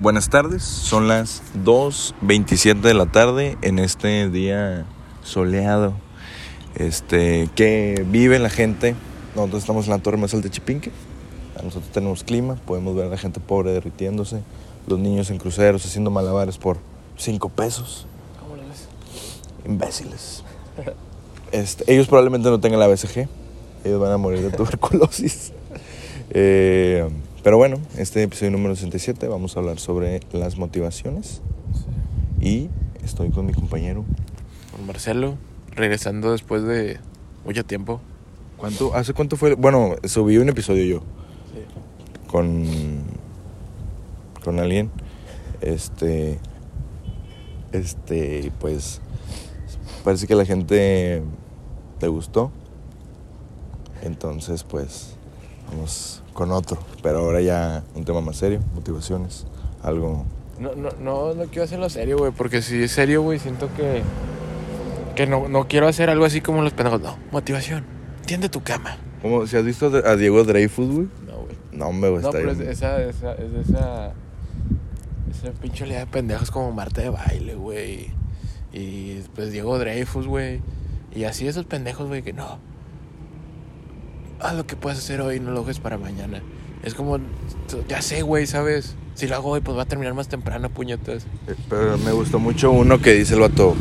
[0.00, 4.86] Buenas tardes, son las 2.27 de la tarde en este día
[5.24, 5.92] soleado.
[6.76, 8.94] Este, que vive la gente.
[9.34, 10.92] Nosotros estamos en la torre más alta de Chipinque.
[11.64, 14.42] Nosotros tenemos clima, podemos ver a la gente pobre derritiéndose,
[14.86, 16.76] los niños en cruceros haciendo malabares por
[17.16, 18.06] 5 pesos.
[18.38, 18.86] ¿Cómo lo ves?
[19.66, 20.44] Imbéciles.
[21.50, 23.26] Este, ellos probablemente no tengan la BCG.
[23.84, 25.52] Ellos van a morir de tuberculosis.
[26.30, 27.08] Eh,
[27.42, 31.40] pero bueno, este episodio número 67 vamos a hablar sobre las motivaciones.
[32.40, 32.68] Y
[33.04, 34.04] estoy con mi compañero.
[34.72, 35.36] Con Marcelo,
[35.74, 36.98] regresando después de
[37.44, 38.00] mucho tiempo.
[38.56, 39.54] ¿Cuánto, ¿Hace cuánto fue?
[39.54, 40.98] Bueno, subí un episodio yo
[41.52, 42.26] Sí.
[42.28, 42.64] con,
[44.44, 44.90] con alguien.
[45.60, 46.38] Este.
[47.72, 49.00] Este, pues.
[50.04, 51.22] Parece que la gente
[52.00, 52.50] le gustó.
[54.02, 55.14] Entonces, pues.
[55.70, 56.78] Vamos con otro.
[57.02, 59.44] Pero ahora ya un tema más serio: motivaciones.
[59.82, 60.24] Algo.
[60.60, 64.02] No, no, no, no quiero hacerlo serio, güey, porque si es serio, güey, siento que.
[65.16, 67.00] Que no, no quiero hacer algo así como los pendejos.
[67.00, 67.84] No, motivación.
[68.24, 68.98] Tiende tu cama.
[69.20, 71.08] Como si has visto a Diego Dreyfus, güey.
[71.26, 71.56] No, güey.
[71.72, 72.28] No, me gusta.
[72.28, 74.12] No, pero es, esa, esa, es esa.
[75.28, 78.12] Esa pinche oleada de pendejos como Marta de baile, güey.
[78.72, 80.60] Y pues Diego Dreyfus, güey.
[81.16, 82.60] Y así esos pendejos, güey, que no.
[84.40, 86.42] Haz lo que puedas hacer hoy, no lo dejes para mañana.
[86.82, 87.18] Es como,
[87.88, 88.96] ya sé, güey, ¿sabes?
[89.14, 91.26] Si lo hago hoy, pues va a terminar más temprano, puñetas.
[91.48, 93.74] Eh, Pero me gustó mucho uno que dice el vato.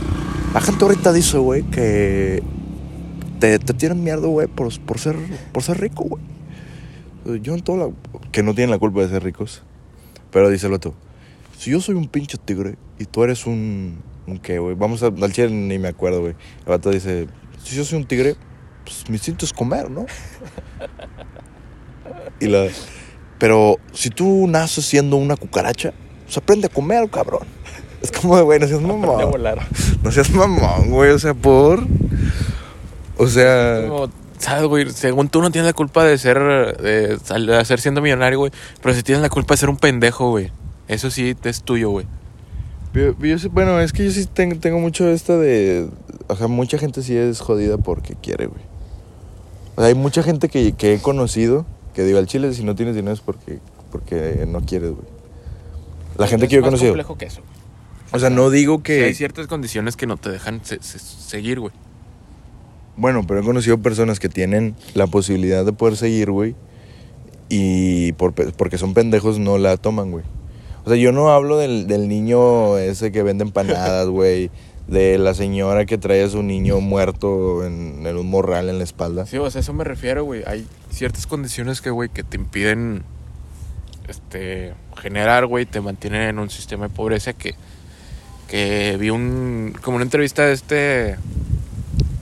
[0.53, 2.41] La ahorita dice, güey, que
[3.39, 5.15] te, te tiran mierda, güey, por, ser,
[5.51, 7.41] por ser rico, güey.
[7.41, 7.93] Yo en toda la...
[8.31, 9.61] Que no tienen la culpa de ser ricos.
[10.31, 10.95] Pero dice el vato.
[11.57, 13.97] Si yo soy un pinche tigre y tú eres un...
[14.25, 14.75] ¿Un qué, güey?
[14.75, 15.07] Vamos a...
[15.07, 16.33] Al chile ni me acuerdo, güey.
[16.61, 17.27] El vato dice...
[17.63, 18.35] Si yo soy un tigre,
[18.87, 20.05] pues mi instinto es comer, ¿no?
[22.39, 22.67] y la...
[23.37, 25.93] Pero si tú naces siendo una cucaracha,
[26.25, 27.45] pues aprende a comer, cabrón.
[28.01, 29.31] Es como de, güey, no seas mamón.
[29.31, 29.59] volar.
[30.03, 31.11] No seas mamón, güey.
[31.11, 31.85] O sea, por.
[33.17, 33.85] O sea.
[33.87, 34.09] Como,
[34.39, 34.89] ¿sabes, güey?
[34.91, 36.39] Según tú no tienes la culpa de ser,
[36.77, 38.51] de, de ser siendo millonario, güey.
[38.81, 40.51] Pero si tienes la culpa de ser un pendejo, güey.
[40.87, 42.07] Eso sí es tuyo, güey.
[42.93, 45.87] Yo, yo sí- bueno, es que yo sí tengo, tengo mucho esto de.
[46.27, 48.61] O sea, mucha gente sí es jodida porque quiere, güey.
[49.77, 52.75] O sea, hay mucha gente que, que he conocido que digo al chile, si no
[52.75, 53.59] tienes dinero es porque,
[53.91, 55.07] porque no quieres, güey.
[56.17, 56.91] La gente Es que yo he más conocido.
[56.91, 57.41] complejo que eso.
[58.11, 61.59] O sea, no digo Que hay ciertas condiciones que no te dejan se- se- seguir,
[61.59, 61.73] güey.
[62.95, 66.55] Bueno, pero he conocido personas que tienen la posibilidad de poder seguir, güey.
[67.49, 70.23] Y por, pe- porque son pendejos no la toman, güey.
[70.85, 74.49] O sea, yo no hablo del, del niño ese que vende empanadas, güey.
[74.87, 78.85] De la señora que trae a su niño muerto en, en un morral en la
[78.85, 79.25] espalda.
[79.25, 80.43] Sí, o sea, eso me refiero, güey.
[80.47, 83.03] Hay ciertas condiciones que, güey, que te impiden
[84.07, 87.55] este, generar, güey, te mantienen en un sistema de pobreza que,
[88.47, 91.17] que vi un, como una entrevista de este,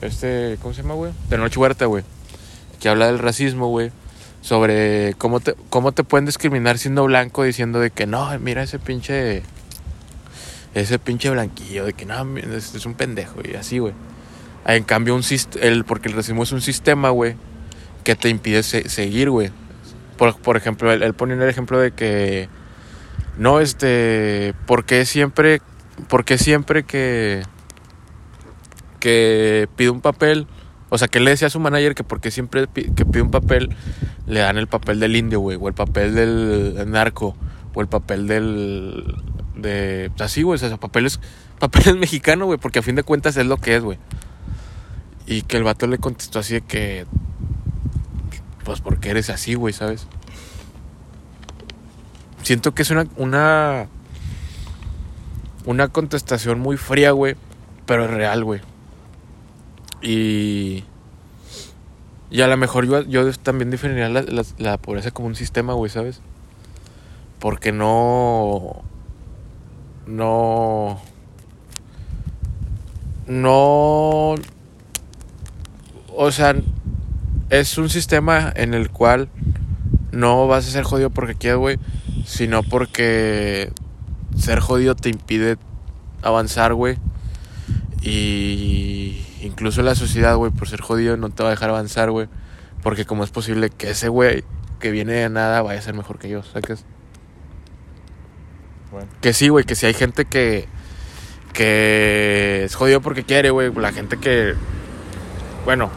[0.00, 1.12] este, ¿cómo se llama, güey?
[1.30, 2.04] De Noche Huerta, güey,
[2.80, 3.92] que habla del racismo, güey,
[4.40, 8.78] sobre cómo te, cómo te pueden discriminar siendo blanco diciendo de que no, mira ese
[8.78, 9.42] pinche,
[10.80, 13.94] ese pinche blanquillo, de que no, es, un pendejo, y así, güey.
[14.66, 15.22] En cambio, un
[15.60, 17.36] el, porque el racismo es un sistema, güey,
[18.04, 19.50] que te impide se- seguir, güey.
[20.18, 22.48] Por, por ejemplo, él, él pone el ejemplo de que
[23.38, 25.60] no, este, porque siempre,
[26.08, 27.42] porque siempre que
[29.00, 30.46] que pide un papel,
[30.88, 33.70] o sea, que le decía a su manager que porque siempre que pide un papel
[34.26, 37.36] le dan el papel del indio, güey, o el papel del narco,
[37.74, 39.14] o el papel del
[39.66, 41.20] de así, güey, o sea, papeles
[41.58, 43.98] papeles mexicanos, güey, porque a fin de cuentas es lo que es, güey.
[45.26, 47.06] Y que el vato le contestó así de que
[48.64, 50.06] pues porque eres así, güey, ¿sabes?
[52.42, 53.86] Siento que es una una
[55.64, 57.34] una contestación muy fría, güey,
[57.86, 58.60] pero es real, güey.
[60.02, 60.84] Y
[62.30, 64.24] y a lo mejor yo, yo también definiría la-
[64.58, 66.20] la pobreza como un sistema, güey, ¿sabes?
[67.40, 68.82] Porque no
[70.06, 71.00] no
[73.26, 74.34] no
[76.18, 76.54] o sea,
[77.50, 79.28] es un sistema en el cual
[80.12, 81.78] no vas a ser jodido porque quieres, güey,
[82.24, 83.70] sino porque
[84.36, 85.58] ser jodido te impide
[86.22, 86.96] avanzar, güey.
[88.00, 92.28] Y incluso la sociedad, güey, por ser jodido no te va a dejar avanzar, güey.
[92.82, 94.42] Porque como es posible que ese güey
[94.80, 96.86] que viene de nada vaya a ser mejor que yo, ¿sacas?
[99.20, 100.68] Que sí, güey, que si hay gente que
[101.56, 103.72] que es jodido porque quiere, güey.
[103.74, 104.54] La gente que,
[105.64, 105.90] bueno,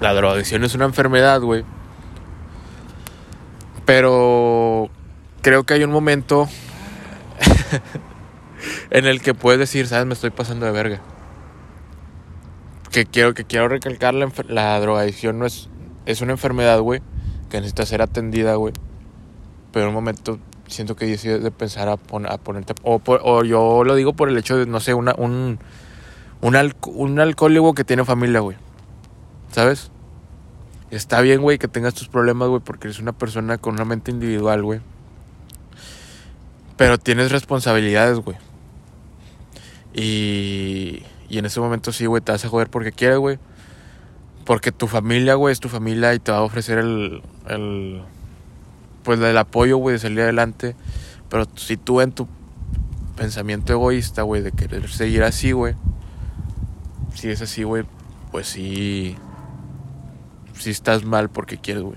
[0.00, 1.64] la drogadicción es una enfermedad, güey.
[3.84, 4.88] Pero
[5.42, 6.48] creo que hay un momento
[8.90, 11.00] en el que puedes decir, sabes, me estoy pasando de verga.
[12.92, 15.68] Que quiero, que quiero recalcar, la, la drogadicción no es,
[16.06, 17.02] es una enfermedad, güey,
[17.50, 18.74] que necesita ser atendida, güey.
[19.72, 22.74] Pero en un momento siento que decides de pensar a, pon- a ponerte...
[22.82, 25.58] O, yo lo digo por el hecho de, no sé, una, un,
[26.40, 28.56] un, alco- un alcohólico que tiene familia, güey.
[29.50, 29.90] ¿Sabes?
[30.90, 34.10] Está bien, güey, que tengas tus problemas, güey, porque eres una persona con una mente
[34.10, 34.80] individual, güey.
[36.76, 38.36] Pero tienes responsabilidades, güey.
[39.94, 43.38] Y, y en ese momento sí, güey, te vas a joder porque quieres, güey.
[44.44, 48.02] Porque tu familia, güey, es tu familia y te va a ofrecer el
[49.08, 50.76] pues el apoyo, güey, de salir adelante.
[51.30, 52.28] Pero si tú en tu
[53.16, 55.74] pensamiento egoísta, güey, de querer seguir así, güey,
[57.14, 57.84] si es así, güey,
[58.30, 59.16] pues sí,
[60.58, 61.96] sí estás mal porque quieres, güey.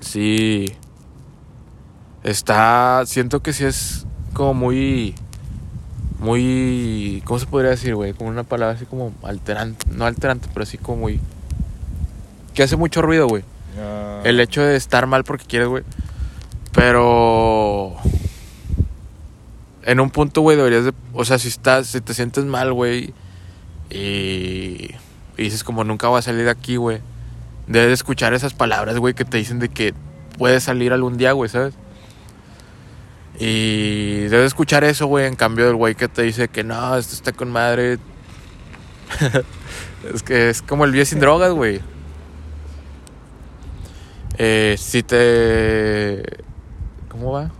[0.00, 0.66] Sí.
[2.22, 5.14] Está, siento que sí es como muy,
[6.18, 8.12] muy, ¿cómo se podría decir, güey?
[8.12, 11.20] Como una palabra así como alterante, no alterante, pero así como muy,
[12.52, 13.55] que hace mucho ruido, güey.
[14.24, 15.84] El hecho de estar mal porque quieres, güey.
[16.72, 17.96] Pero.
[19.82, 20.92] En un punto, güey, deberías de.
[21.12, 21.88] O sea, si estás.
[21.88, 23.14] Si te sientes mal, güey.
[23.90, 24.90] Y.
[25.38, 27.00] Y dices, como nunca voy a salir de aquí, güey.
[27.66, 29.92] Debes de escuchar esas palabras, güey, que te dicen de que
[30.38, 31.74] puedes salir algún día, güey, ¿sabes?
[33.38, 36.96] Y debes de escuchar eso, güey, en cambio del güey que te dice que no,
[36.96, 37.98] esto está con madre.
[40.14, 41.80] es que es como el día sin drogas, güey.
[44.38, 46.22] Eh, si te.
[47.08, 47.50] ¿Cómo va?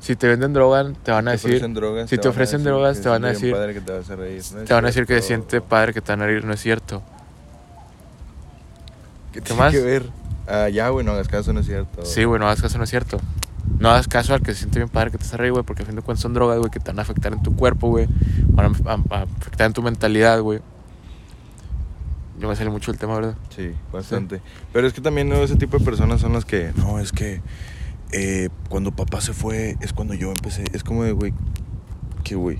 [0.00, 1.72] Si te venden droga, te van a te decir.
[1.74, 4.42] drogas, si te ofrecen drogas, te van a decir- que te vas a reír.
[4.54, 5.26] No es Te van a decir que cierto.
[5.50, 6.44] siente padre que te van a reír.
[6.44, 7.02] No es cierto.
[9.32, 9.72] ¿Qué, ¿Qué más?
[9.72, 10.06] que ver?
[10.48, 12.04] Ah, ya, güey, no hagas caso, no es cierto.
[12.04, 13.20] Sí, güey, no hagas caso, no es cierto.
[13.78, 15.82] No hagas caso al que se siente bien padre que te hace reír, güey, porque
[15.82, 17.88] a fin de cuentas son drogas, güey, que te van a afectar en tu cuerpo,
[17.88, 18.08] güey.
[18.48, 20.60] Van a, a- a afectar en tu mentalidad, güey.
[22.40, 23.36] Yo me sale mucho el tema, ¿verdad?
[23.54, 24.40] Sí, bastante.
[24.72, 25.36] Pero es que también ¿no?
[25.42, 27.42] ese tipo de personas son las que, no, es que
[28.12, 30.64] eh, cuando papá se fue es cuando yo empecé.
[30.72, 31.34] Es como de, güey,
[32.24, 32.58] ¿qué, güey?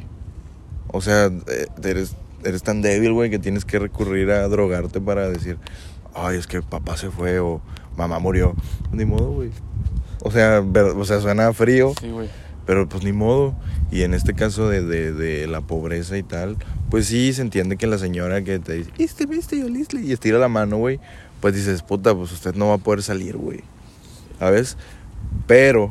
[0.89, 5.31] O sea, eh, eres, eres tan débil, güey, que tienes que recurrir a drogarte para
[5.31, 5.57] decir,
[6.15, 7.63] ay, es que papá se fue o
[7.97, 8.55] mamá murió.
[8.93, 9.51] Ni modo, güey.
[10.23, 11.95] O sea, o sea, suena frío.
[11.99, 12.29] Sí, güey.
[12.67, 13.55] Pero pues ni modo.
[13.91, 16.59] Y en este caso de, de, de la pobreza y tal,
[16.91, 20.13] pues sí se entiende que la señora que te dice, este, viste, yo listle", y
[20.13, 20.99] estira la mano, güey,
[21.41, 23.61] pues dices, puta, pues usted no va a poder salir, güey.
[24.39, 24.77] ¿Sabes?
[25.47, 25.91] Pero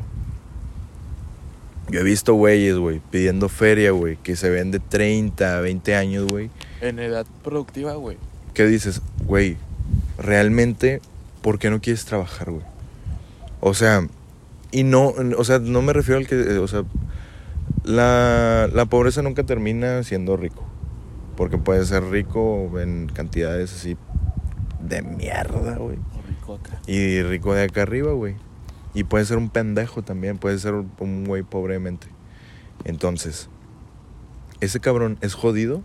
[1.90, 6.26] yo he visto güeyes, güey, pidiendo feria, güey, que se ven de 30, 20 años,
[6.26, 6.50] güey.
[6.80, 8.16] En edad productiva, güey.
[8.54, 9.56] ¿Qué dices, güey?
[10.18, 11.00] Realmente,
[11.42, 12.64] ¿por qué no quieres trabajar, güey?
[13.60, 14.06] O sea,
[14.70, 16.84] y no, o sea, no me refiero al que, o sea,
[17.84, 20.69] la, la pobreza nunca termina siendo rico.
[21.40, 23.96] Porque puedes ser rico en cantidades así
[24.78, 25.96] de mierda, güey.
[26.28, 26.82] Rico acá.
[26.86, 28.36] Y rico de acá arriba, güey.
[28.92, 32.08] Y puede ser un pendejo también, puede ser un- güey pobremente.
[32.84, 33.48] Entonces,
[34.60, 35.80] ese cabrón es jodido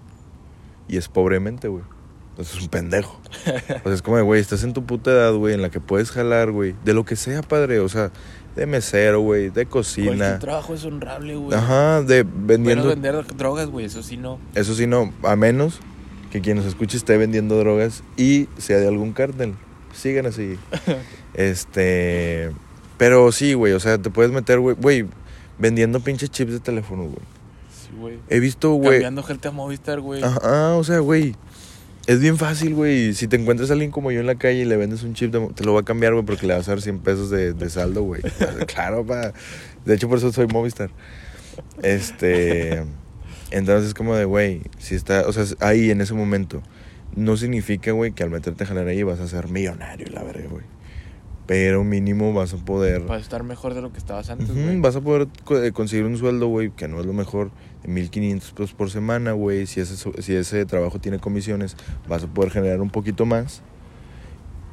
[0.90, 1.86] y es pobremente, güey.
[2.32, 3.22] Entonces es un pendejo.
[3.80, 6.12] O sea, es como, güey, estás en tu puta edad, güey, en la que puedes
[6.12, 6.76] jalar, güey.
[6.84, 7.80] De lo que sea, padre.
[7.80, 8.12] O sea,
[8.56, 10.08] de mesero, güey, de cocina.
[10.16, 11.58] Cualquier trabajo es honrable, güey.
[11.58, 12.88] Ajá, de Menos vendiendo.
[12.88, 14.40] vender drogas, güey, eso sí no.
[14.56, 15.80] Eso sí, no, a menos
[16.32, 19.56] que quien nos escuche esté vendiendo drogas y sea de algún cártel.
[19.94, 20.58] Sigan así.
[21.34, 22.52] este.
[22.98, 25.06] Pero sí, güey, o sea, te puedes meter, güey, güey,
[25.60, 27.20] vendiendo pinches chips de teléfono, güey.
[27.70, 28.20] Sí, güey.
[28.30, 28.94] He visto, güey.
[28.94, 30.24] Cambiando gente a Movistar, güey.
[30.24, 31.36] Ajá, o sea, güey.
[32.08, 33.14] Es bien fácil, güey.
[33.14, 35.32] Si te encuentras a alguien como yo en la calle y le vendes un chip,
[35.32, 37.54] de te lo va a cambiar, güey, porque le vas a dar 100 pesos de,
[37.54, 38.22] de saldo, güey.
[38.68, 39.34] claro, pa.
[39.86, 40.92] De hecho, por eso soy Movistar.
[41.82, 42.84] Este.
[43.52, 46.62] Entonces, como de, güey, si está, o sea, ahí en ese momento,
[47.16, 50.50] no significa, güey, que al meterte a jalar ahí vas a ser millonario, la verga,
[50.50, 50.64] güey.
[51.48, 53.02] Pero mínimo vas a poder.
[53.02, 54.80] Vas a estar mejor de lo que estabas antes, güey.
[54.80, 57.52] vas a poder eh, conseguir un sueldo, güey, que no es lo mejor,
[57.84, 59.68] de 1500 pesos por semana, güey.
[59.68, 63.62] Si ese, si ese trabajo tiene comisiones, vas a poder generar un poquito más.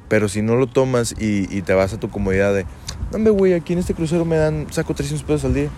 [0.09, 2.67] Pero si no lo tomas y, y te vas a tu comodidad de,
[3.11, 5.69] dame, güey, aquí en este crucero me dan, saco 300 pesos al día.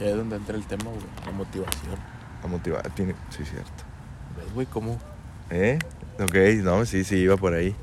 [0.00, 1.02] Y ahí es donde entra el tema, güey.
[1.26, 1.96] La motivación.
[2.42, 3.84] A motivar, tiene, sí, cierto.
[4.36, 4.98] ¿Ves, güey, cómo?
[5.50, 5.78] ¿Eh?
[6.20, 6.34] Ok,
[6.64, 7.76] no, sí, sí, iba por ahí.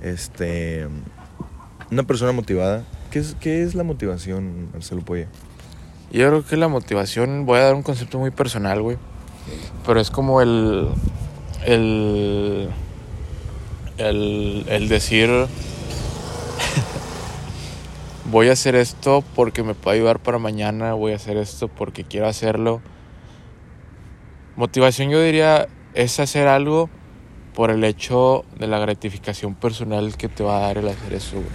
[0.00, 0.86] Este.
[1.90, 2.84] Una persona motivada.
[3.10, 5.26] ¿Qué es, qué es la motivación, Marcelo Polla?
[6.12, 8.96] Yo creo que la motivación, voy a dar un concepto muy personal, güey.
[9.84, 10.88] Pero es como el.
[11.66, 12.68] El.
[13.96, 15.28] El, el decir.
[18.30, 22.04] voy a hacer esto porque me puede ayudar para mañana, voy a hacer esto porque
[22.04, 22.80] quiero hacerlo.
[24.54, 26.88] Motivación yo diría es hacer algo
[27.58, 31.38] por el hecho de la gratificación personal que te va a dar el hacer eso.
[31.38, 31.48] güey.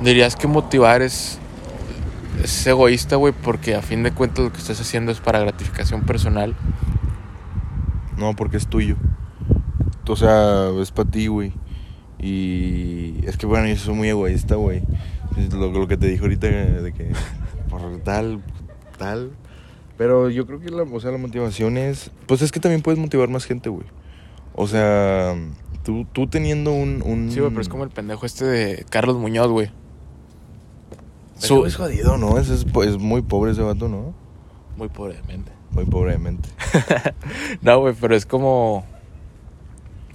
[0.00, 1.40] Dirías que motivar es,
[2.44, 6.02] es egoísta, güey, porque a fin de cuentas lo que estás haciendo es para gratificación
[6.02, 6.54] personal.
[8.16, 8.94] No, porque es tuyo.
[10.06, 11.52] O sea, es para ti, güey.
[12.20, 14.84] Y es que, bueno, yo soy muy egoísta, güey.
[15.50, 17.10] Lo, lo que te dije ahorita de que
[17.68, 18.40] por tal,
[18.98, 19.32] tal.
[19.96, 22.10] Pero yo creo que la, o sea, la motivación es...
[22.26, 23.86] Pues es que también puedes motivar más gente, güey.
[24.54, 25.34] O sea,
[25.84, 27.02] tú, tú teniendo un...
[27.04, 27.30] un...
[27.30, 29.70] Sí, güey, pero es como el pendejo este de Carlos Muñoz, güey.
[31.38, 32.38] Su- es jodido, ¿no?
[32.38, 34.14] Ese es, es muy pobre ese vato, ¿no?
[34.76, 35.52] Muy pobremente.
[35.70, 36.48] Muy pobremente.
[37.62, 38.84] No, güey, pero es como.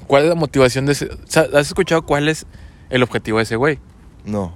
[0.07, 1.05] ¿Cuál es la motivación de ese.?
[1.07, 2.45] o sea, ¿Has escuchado cuál es
[2.89, 3.79] el objetivo de ese güey?
[4.25, 4.53] No.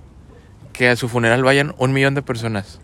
[0.71, 2.79] Que a su funeral vayan un millón de personas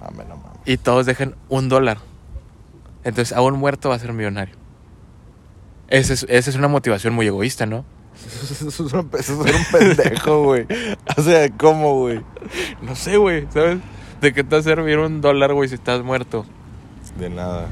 [0.00, 0.33] Ah, me no mames.
[0.64, 1.98] Y todos dejen un dólar.
[3.04, 4.54] Entonces, a un muerto va a ser millonario.
[5.88, 7.84] Esa es, esa es una motivación muy egoísta, ¿no?
[8.42, 10.66] Eso es, un, eso es ser un pendejo, güey.
[11.16, 12.20] O sea, ¿cómo, güey?
[12.80, 13.78] No sé, güey, ¿sabes?
[14.20, 16.46] ¿De qué te va a servir un dólar, güey, si estás muerto?
[17.18, 17.66] De nada.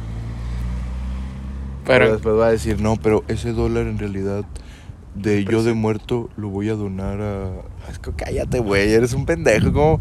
[1.85, 4.45] Pero Pero, después va a decir, no, pero ese dólar en realidad,
[5.15, 7.91] de yo de muerto, lo voy a donar a...
[7.91, 9.73] Es que cállate, güey, eres un pendejo.
[9.73, 10.01] ¿Cómo,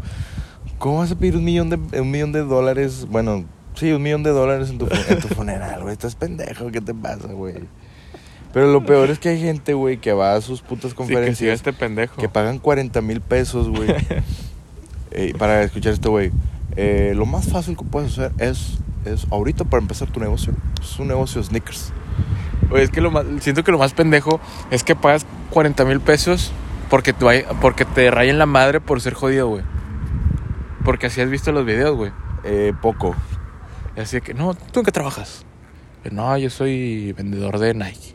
[0.82, 3.06] ¿Cómo vas a pedir un millón, de, un millón de dólares?
[3.08, 3.44] Bueno,
[3.76, 5.92] sí, un millón de dólares en tu, fu- en tu funeral, güey.
[5.92, 7.54] Estás pendejo, ¿qué te pasa, güey?
[8.52, 10.94] Pero lo peor es que hay gente, güey, que va a sus putas sí, que
[10.96, 12.20] conferencias este pendejo.
[12.20, 13.94] que pagan 40 mil pesos, güey,
[15.12, 16.32] eh, para escuchar esto, güey.
[16.74, 20.52] Eh, lo más fácil que puedes hacer es, es ahorita para empezar tu negocio.
[20.82, 21.92] Es un negocio sneakers.
[22.72, 24.40] Oye, es que lo más, siento que lo más pendejo
[24.72, 26.50] es que pagas 40 mil pesos
[26.90, 29.62] porque te, porque te rayen la madre por ser jodido, güey.
[30.84, 32.12] Porque así has visto los videos, güey.
[32.44, 33.14] Eh, poco.
[33.96, 35.44] Y Así que, no, ¿tú en qué trabajas?
[36.02, 38.14] Que, No, yo soy vendedor de Nike.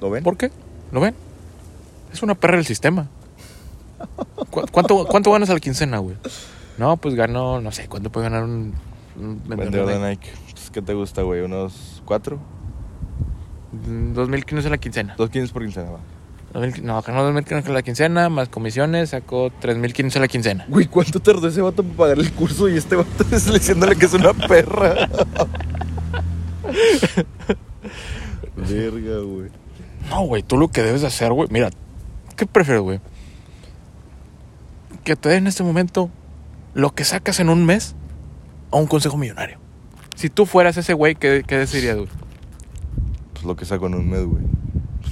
[0.00, 0.22] ¿Lo ven?
[0.22, 0.50] ¿Por qué?
[0.92, 1.14] ¿Lo ven?
[2.12, 3.08] Es una perra del sistema.
[4.50, 6.16] ¿Cu- ¿Cuánto, cuánto ganas a la quincena, güey?
[6.78, 8.74] No, pues gano, no sé, ¿cuánto puede ganar un,
[9.16, 10.30] un Vendedor de Nike.
[10.52, 11.40] Pues, ¿Qué te gusta, güey?
[11.42, 12.38] ¿Unos cuatro?
[13.72, 15.14] Mm, 2.500 a la quincena.
[15.16, 15.98] Dos quince por quincena, va.
[16.54, 20.64] 2.000 No, ganó 2.500 a la quincena, más comisiones, sacó 3.500 a la quincena.
[20.68, 22.68] Güey, ¿cuánto tardó ese vato para pagar el curso?
[22.68, 25.08] Y este vato es diciéndole que es una perra.
[28.56, 29.50] Verga, güey.
[30.10, 31.48] No, güey, tú lo que debes de hacer, güey.
[31.50, 31.70] Mira,
[32.36, 33.00] ¿qué prefieres, güey?
[35.02, 36.08] Que te den en este momento
[36.72, 37.96] lo que sacas en un mes
[38.70, 39.58] o un consejo millonario.
[40.14, 42.08] Si tú fueras ese güey, ¿qué, qué decidirías, güey?
[43.32, 44.44] Pues lo que saco en un mes, güey.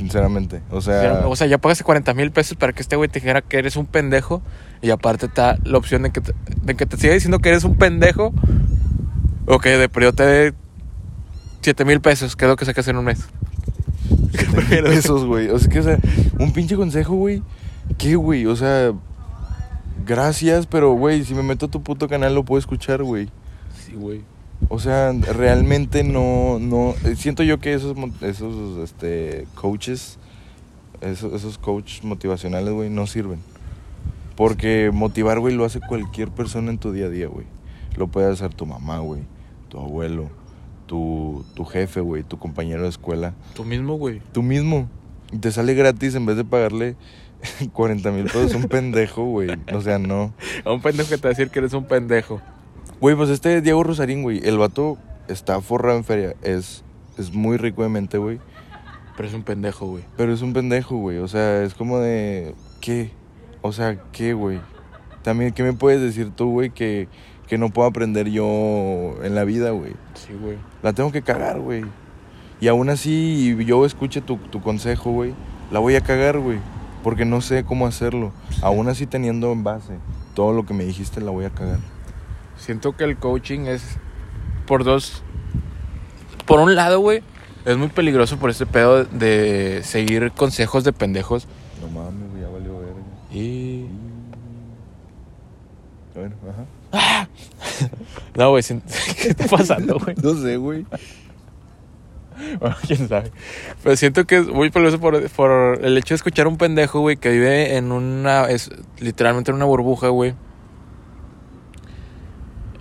[0.02, 0.62] Sinceramente.
[0.71, 1.23] O sea.
[1.28, 3.76] O sea, ya pagaste 40 mil pesos para que este güey te dijera que eres
[3.76, 4.42] un pendejo
[4.80, 7.50] y aparte te da la opción de que te, de que te siga diciendo que
[7.50, 8.32] eres un pendejo
[9.47, 10.54] o que de periodo te dé
[11.61, 13.28] 7 mil pesos, que es lo que sacas en un mes.
[14.68, 15.49] Pesos, güey.
[15.50, 15.99] O sea, que, o sea,
[16.38, 17.44] un pinche consejo, güey.
[17.97, 18.47] ¿Qué, güey?
[18.47, 18.92] O sea,
[20.04, 23.28] gracias, pero, güey, si me meto a tu puto canal lo puedo escuchar, güey.
[23.85, 24.23] Sí, güey.
[24.69, 30.19] O sea, realmente no, no, eh, siento yo que esos, esos, este, coaches,
[31.00, 33.40] esos, esos coaches motivacionales, güey, no sirven.
[34.37, 37.47] Porque motivar, güey, lo hace cualquier persona en tu día a día, güey.
[37.97, 39.23] Lo puede hacer tu mamá, güey,
[39.69, 40.31] tu abuelo,
[40.87, 43.35] tu, tu jefe, güey, tu compañero de escuela.
[43.54, 44.23] Tú mismo, güey.
[44.33, 44.88] Tú mismo.
[45.33, 46.97] Y te sale gratis en vez de pagarle
[47.73, 49.50] 40 mil pesos a un pendejo, güey.
[49.73, 50.33] O sea, no.
[50.64, 52.40] A un pendejo que te va a decir que eres un pendejo.
[53.02, 54.40] Güey, pues este Diego Rosarín, güey.
[54.44, 56.37] El vato está forrado en feria.
[56.40, 56.85] Es,
[57.18, 58.38] es muy rico de mente, güey.
[59.16, 60.04] Pero es un pendejo, güey.
[60.16, 61.18] Pero es un pendejo, güey.
[61.18, 62.54] O sea, es como de.
[62.80, 63.11] ¿Qué?
[63.61, 64.61] O sea, ¿qué, güey?
[65.25, 67.09] También, ¿qué me puedes decir tú, güey, que,
[67.49, 69.94] que no puedo aprender yo en la vida, güey?
[70.14, 70.59] Sí, güey.
[70.85, 71.85] La tengo que cagar, güey.
[72.61, 75.35] Y aún así, yo escuche tu, tu consejo, güey.
[75.73, 76.59] La voy a cagar, güey.
[77.02, 78.30] Porque no sé cómo hacerlo.
[78.62, 79.94] Aún así, teniendo en base
[80.35, 81.80] todo lo que me dijiste, la voy a cagar.
[82.62, 83.83] Siento que el coaching es
[84.69, 85.25] por dos.
[86.47, 87.21] Por un lado, güey,
[87.64, 91.49] es muy peligroso por este pedo de seguir consejos de pendejos.
[91.81, 93.00] No mames, güey, ya valió verga.
[93.33, 93.87] Y.
[96.14, 96.37] Bueno,
[96.92, 97.28] ajá.
[98.37, 98.62] No, güey,
[99.21, 100.14] ¿qué está pasando, güey?
[100.23, 100.87] No sé, güey.
[102.61, 103.33] Bueno, quién sabe.
[103.83, 107.00] Pero siento que es muy peligroso por, por el hecho de escuchar a un pendejo,
[107.00, 108.45] güey, que vive en una.
[108.45, 110.35] Es literalmente en una burbuja, güey.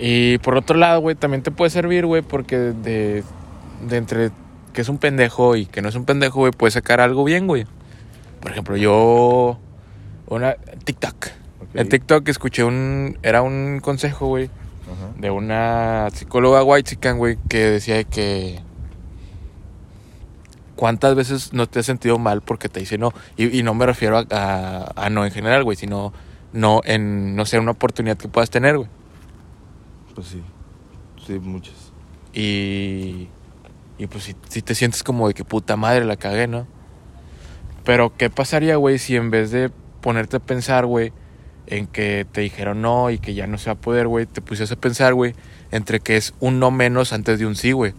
[0.03, 3.23] Y por otro lado, güey, también te puede servir, güey, porque de,
[3.87, 4.31] de entre
[4.73, 7.45] que es un pendejo y que no es un pendejo, güey, puedes sacar algo bien,
[7.45, 7.67] güey.
[8.41, 9.59] Por ejemplo, yo.
[10.27, 10.55] Una.
[10.83, 11.13] TikTok.
[11.61, 11.69] Ok.
[11.75, 13.17] En TikTok escuché un.
[13.21, 14.45] Era un consejo, güey.
[14.45, 15.13] Ajá.
[15.19, 18.59] De una psicóloga white güey, que decía de que.
[20.75, 23.13] ¿Cuántas veces no te has sentido mal porque te dice no?
[23.37, 26.11] Y, y no me refiero a, a- a no en general, güey, sino
[26.53, 28.89] no en, no sé, una oportunidad que puedas tener, güey.
[30.15, 30.41] Pues sí.
[31.25, 31.93] Sí, muchas.
[32.33, 33.27] Y,
[33.97, 36.67] y pues si, si te sientes como de que puta madre la cagué, ¿no?
[37.83, 41.13] Pero ¿qué pasaría, güey, si en vez de ponerte a pensar, güey,
[41.67, 44.41] en que te dijeron no y que ya no se va a poder, güey, te
[44.41, 45.33] pusieras a pensar, güey,
[45.71, 47.93] entre que es un no menos antes de un sí, güey?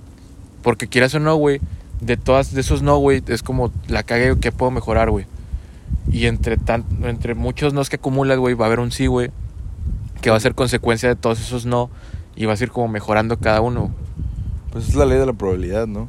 [0.63, 1.61] Porque quieras o no, güey,
[2.01, 5.27] de todas de esos no, güey, es como la cagué que puedo mejorar, güey.
[6.11, 9.31] Y entre tan, entre muchos nos que acumulas, güey, va a haber un sí, güey,
[10.23, 11.91] que va a ser consecuencia de todos esos no
[12.35, 13.91] y vas a ir como mejorando cada uno.
[14.71, 16.09] Pues es la ley de la probabilidad, ¿no?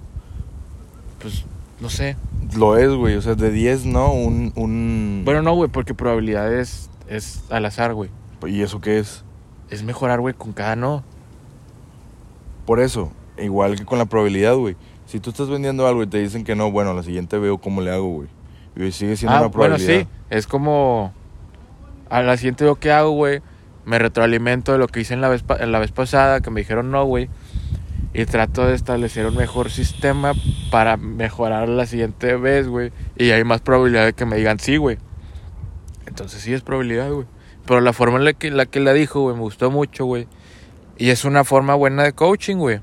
[1.22, 1.44] Pues
[1.82, 2.16] no sé.
[2.56, 3.16] Lo es, güey.
[3.16, 4.14] O sea, de 10, ¿no?
[4.14, 5.24] Un, un...
[5.26, 8.10] Bueno, no, güey, porque probabilidad es, es al azar, güey.
[8.48, 9.26] ¿Y eso qué es?
[9.70, 11.04] Es mejorar, güey, con cada no.
[12.66, 14.76] Por eso, igual que con la probabilidad, güey.
[15.08, 17.58] Si tú estás vendiendo algo y te dicen que no, bueno, a la siguiente veo
[17.58, 18.30] cómo le hago, güey.
[18.76, 20.02] Y sigue siendo Ah, una bueno, probabilidad.
[20.02, 20.08] sí.
[20.30, 21.14] Es como.
[22.10, 23.42] A la siguiente veo que hago, güey.
[23.86, 26.62] Me retroalimento de lo que hice en la vez, en la vez pasada, que me
[26.62, 27.30] dijeron no, güey.
[28.14, 30.34] Y trato de establecer un mejor sistema
[30.70, 32.92] para mejorar la siguiente vez, güey.
[33.18, 34.98] Y hay más probabilidad de que me digan sí, güey.
[36.06, 37.26] Entonces sí es probabilidad, güey.
[37.66, 40.28] Pero la forma en la que la, que la dijo, güey, me gustó mucho, güey.
[40.98, 42.82] Y es una forma buena de coaching, güey.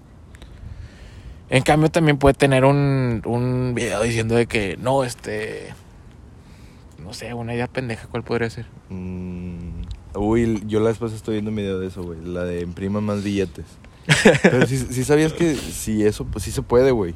[1.49, 5.69] En cambio, también puede tener un, un video diciendo de que no, este.
[6.99, 8.67] No sé, una idea pendeja, ¿cuál podría ser?
[8.89, 9.70] Mm,
[10.15, 12.19] uy, yo la pasada estoy viendo un video de eso, güey.
[12.25, 13.65] La de imprima más billetes.
[14.43, 17.15] Pero si, sabías que si eso, pues sí se puede, güey.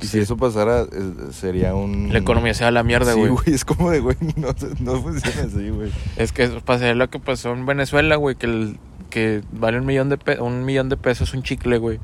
[0.00, 0.18] Y si Sí.
[0.18, 0.86] eso pasara, eh,
[1.30, 2.12] sería un...
[2.12, 3.30] La economía se va a la mierda, Sí, güey.
[3.30, 4.48] güey, es como de, güey, no,
[4.80, 5.90] no funciona así, güey.
[6.16, 8.78] es que pasaría lo que pasó en Venezuela, güey, que, el-
[9.08, 12.00] que vale un millón, de pe- un millón de pesos un chicle, güey.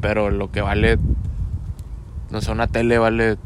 [0.00, 0.98] Pero lo que vale,
[2.30, 3.36] no sé, una tele vale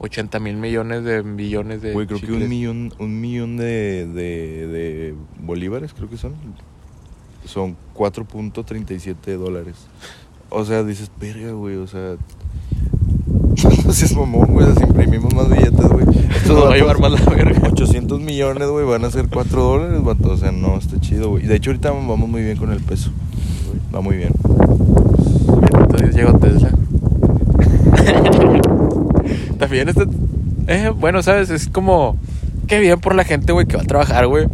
[0.00, 4.66] 80 mil millones de billones de Güey, creo que un millón, un millón de, de,
[4.66, 6.32] de bolívares, creo que son.
[7.44, 9.76] Son 4.37 dólares.
[10.48, 12.16] O sea, dices, verga, güey, o sea...
[13.84, 16.06] No seas mamón, güey, si imprimimos más billetes, güey.
[16.34, 17.68] Estos Nos va a llevar más la verga.
[17.70, 20.30] 800 millones, güey, van a ser 4 dólares, vato.
[20.30, 21.46] O sea, no, está chido, güey.
[21.46, 23.10] De hecho ahorita vamos muy bien con el peso.
[23.94, 24.32] Va muy bien.
[25.72, 26.70] Entonces llegó Tesla.
[29.60, 30.06] También este...
[30.68, 31.50] Eh, bueno, ¿sabes?
[31.50, 32.16] Es como...
[32.66, 34.46] Qué bien por la gente, güey, que va a trabajar, güey.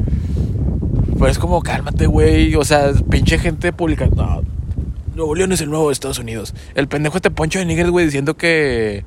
[1.14, 2.54] Pero es como, cálmate, güey.
[2.56, 4.16] O sea, pinche gente publicando...
[4.16, 4.42] No,
[5.14, 6.54] Nuevo León es el nuevo Estados Unidos.
[6.74, 9.04] El pendejo este Poncho de Nigel, güey, diciendo que...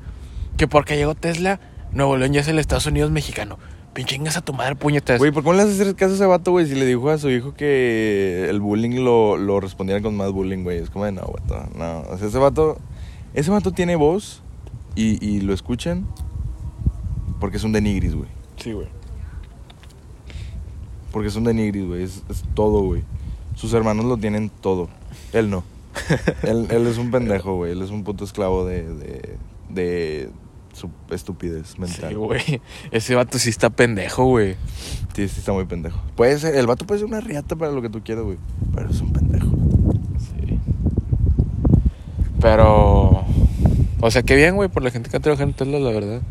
[0.56, 1.60] Que porque llegó Tesla,
[1.92, 3.58] Nuevo León ya es el Estados Unidos mexicano.
[3.92, 5.18] Pinche ingas a tu madre, puñetas.
[5.18, 6.66] Güey, ¿por qué no le haces caso a ese vato, güey?
[6.66, 10.62] Si le dijo a su hijo que el bullying lo, lo respondiera con más bullying,
[10.62, 10.78] güey.
[10.78, 12.00] Es como de, no, vato, no.
[12.08, 12.78] O sea, ese vato,
[13.34, 14.42] ese vato tiene voz
[14.94, 16.06] y, y lo escuchan
[17.40, 18.28] porque es un denigris, güey.
[18.56, 18.86] Sí, güey.
[21.10, 22.02] Porque es un denigris, güey.
[22.02, 23.02] Es, es todo, güey.
[23.56, 24.88] Sus hermanos lo tienen todo.
[25.32, 25.64] Él no.
[26.42, 27.72] él, él es un pendejo, güey.
[27.72, 29.36] Él es un puto esclavo de, de,
[29.70, 30.30] de
[30.74, 32.10] su estupidez mental.
[32.10, 32.60] Sí, güey.
[32.90, 34.56] Ese vato sí está pendejo, güey.
[35.14, 36.00] Sí, sí, está muy pendejo.
[36.14, 38.38] Puede ser, el vato puede ser una riata para lo que tú quieras, güey.
[38.74, 39.50] Pero es un pendejo.
[40.18, 40.58] Sí.
[42.40, 43.24] Pero.
[44.00, 46.22] O sea, qué bien, güey, por la gente que ha trabajado en Tesla, la verdad.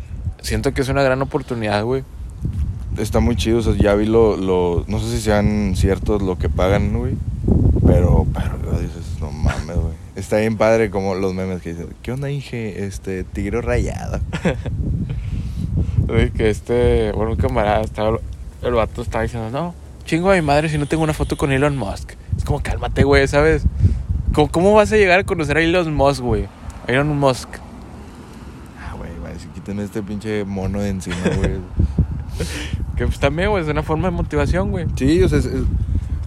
[0.42, 2.02] Siento que es una gran oportunidad, güey.
[2.98, 6.36] Está muy chido, o sea, ya vi lo, lo no sé si sean ciertos lo
[6.36, 7.14] que pagan, güey.
[7.86, 9.94] Pero, pero dices, no mames, güey.
[10.16, 12.84] Está bien padre como los memes que dicen, ¿qué onda, Inge?
[12.84, 14.20] Este, tigre rayada.
[16.06, 17.12] Güey, que este.
[17.12, 18.18] Bueno, un camarada estaba.
[18.62, 21.52] El vato estaba diciendo, no, chingo a mi madre si no tengo una foto con
[21.52, 22.14] Elon Musk.
[22.36, 23.62] Es como, cálmate, güey, ¿sabes?
[24.34, 26.48] ¿Cómo, cómo vas a llegar a conocer a Elon Musk, güey?
[26.90, 27.48] A Elon Musk.
[28.80, 31.52] Ah, güey, güey, si quiten este pinche mono de encima, güey.
[32.96, 34.86] Que pues también, güey, es una forma de motivación, güey.
[34.96, 35.62] Sí, o sea, es- es-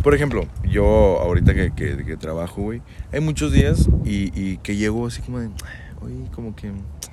[0.01, 0.85] por ejemplo, yo
[1.21, 5.39] ahorita que, que, que trabajo, güey, hay muchos días y, y que llego así como
[5.39, 5.47] de,
[6.01, 6.71] oye, como que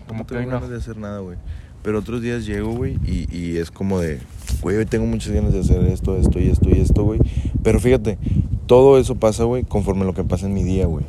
[0.08, 0.52] Como no tengo hoy no.
[0.52, 1.36] ganas de hacer nada, güey.
[1.82, 4.20] Pero otros días llego, güey, y, y es como de,
[4.60, 7.20] güey, hoy tengo muchas ganas de hacer esto, esto y esto y esto, güey.
[7.64, 8.18] Pero fíjate,
[8.66, 11.04] todo eso pasa, güey, conforme lo que pasa en mi día, güey.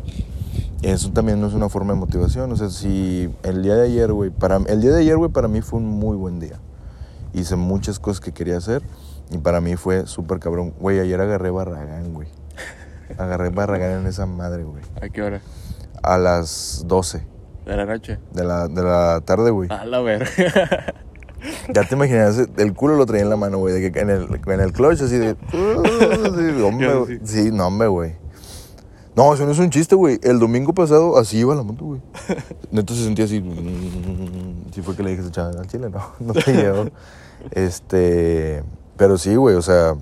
[0.82, 2.52] Eso también no es una forma de motivación.
[2.52, 5.48] O sea, si el día de ayer, güey, para el día de ayer, güey, para
[5.48, 6.60] mí fue un muy buen día.
[7.34, 8.82] Hice muchas cosas que quería hacer
[9.30, 10.74] y para mí fue súper cabrón.
[10.80, 12.28] Güey, ayer agarré Barragán, güey.
[13.18, 14.84] Agarré Barragán en esa madre, güey.
[15.02, 15.42] ¿A qué hora?
[16.02, 17.22] A las 12
[17.66, 18.18] De la noche.
[18.34, 19.70] de la, de la tarde, güey.
[19.72, 20.28] A la verga.
[21.74, 24.28] Ya te imaginas, el culo lo traía en la mano, güey, de que en el,
[24.46, 25.36] en el clutch así de...
[25.52, 27.20] Sí, hombre, güey.
[27.24, 28.16] sí, no, hombre, güey.
[29.16, 30.20] No, eso no es un chiste, güey.
[30.24, 32.02] El domingo pasado así iba la moto, güey.
[32.72, 33.42] Neto se sentía así.
[33.42, 36.86] mm, Sí fue que le dije "Chaval, al chile, no, no te llevo.
[37.52, 38.64] Este,
[38.96, 39.96] pero sí, güey, o sea,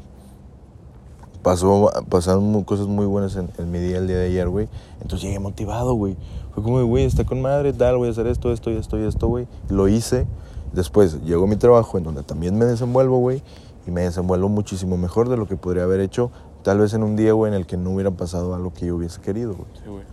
[1.41, 4.67] pasó, pasaron cosas muy buenas en, en mi día el día de ayer, güey.
[5.02, 6.15] Entonces llegué motivado, güey.
[6.54, 9.04] Fue como, güey, está con madre, tal, voy a hacer esto, esto y esto y
[9.08, 9.48] esto, güey.
[9.69, 10.28] Lo hice.
[10.74, 13.41] Después llegó mi trabajo en donde también me desenvuelvo, güey.
[13.88, 16.30] Y me desenvuelvo muchísimo mejor de lo que podría haber hecho
[16.69, 18.95] tal vez en un día, güey, en el que no hubiera pasado algo que yo
[18.95, 19.65] hubiese querido, güey.
[19.73, 20.03] Sí, güey.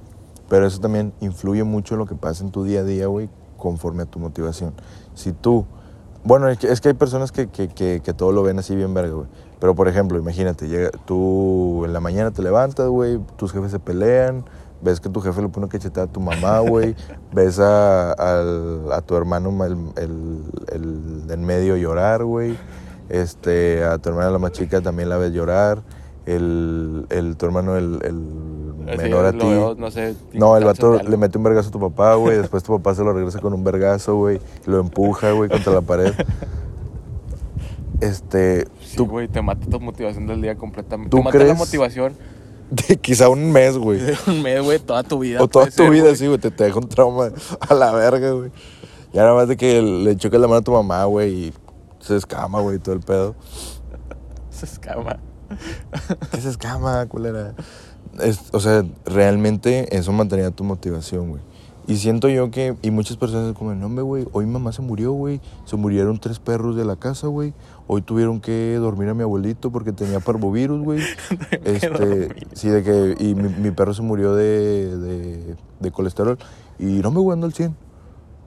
[0.48, 3.28] Pero eso también influye mucho en lo que pasa en tu día a día, güey,
[3.58, 4.72] conforme a tu motivación.
[5.14, 5.66] Si tú...
[6.24, 9.12] Bueno, es que, hay personas que, que, que, que todo lo ven así bien verga,
[9.12, 9.26] güey.
[9.60, 13.78] Pero, por ejemplo, imagínate, llega, tú en la mañana te levantas, güey, tus jefes se
[13.78, 14.42] pelean,
[14.80, 16.96] ves que tu jefe le pone cachetada a tu mamá, güey,
[17.34, 20.42] ves a, al- a tu hermano ma- el, el,
[20.72, 22.56] el en medio llorar, güey,
[23.10, 25.82] este, a tu hermana la más chica también la ves llorar,
[26.26, 29.38] el, el, tu hermano el, el menor a ti...
[29.38, 30.14] veo, no sé.
[30.32, 32.36] No, el vato de le mete un vergazo a tu papá, güey.
[32.42, 34.40] Después tu papá se lo regresa con un vergazo, güey.
[34.66, 36.12] y Lo empuja, güey, contra la pared.
[38.00, 38.66] Este.
[38.82, 41.10] Sí, Tú, güey, te mata tu motivación del día completamente.
[41.10, 41.58] ¿Tú te mata la crees?
[41.58, 42.12] motivación
[43.00, 44.00] quizá un mes, güey.
[44.00, 45.42] de un mes, güey, toda tu vida.
[45.42, 46.38] O toda tu ser, vida, sí, güey.
[46.38, 48.50] Te, te deja un trauma a la verga, güey.
[49.12, 51.54] Ya nada más de que le choques la mano a tu mamá, güey, y
[52.00, 53.34] se escama, güey, todo el pedo.
[54.50, 55.18] Se escama.
[56.32, 57.54] ¿Qué se escama, culera?
[58.20, 61.42] Es- o sea, realmente eso mantenía tu motivación, güey.
[61.88, 65.12] Y siento yo que, y muchas personas como, no, güey, hoy mi mamá se murió,
[65.12, 65.40] güey.
[65.66, 67.54] Se murieron tres perros de la casa, güey.
[67.86, 71.00] Hoy tuvieron que dormir a mi abuelito porque tenía parvovirus, güey.
[71.64, 76.36] este, sí, de que, y mi, mi perro se murió de, de, de colesterol.
[76.80, 77.76] Y no me voy ando al 100.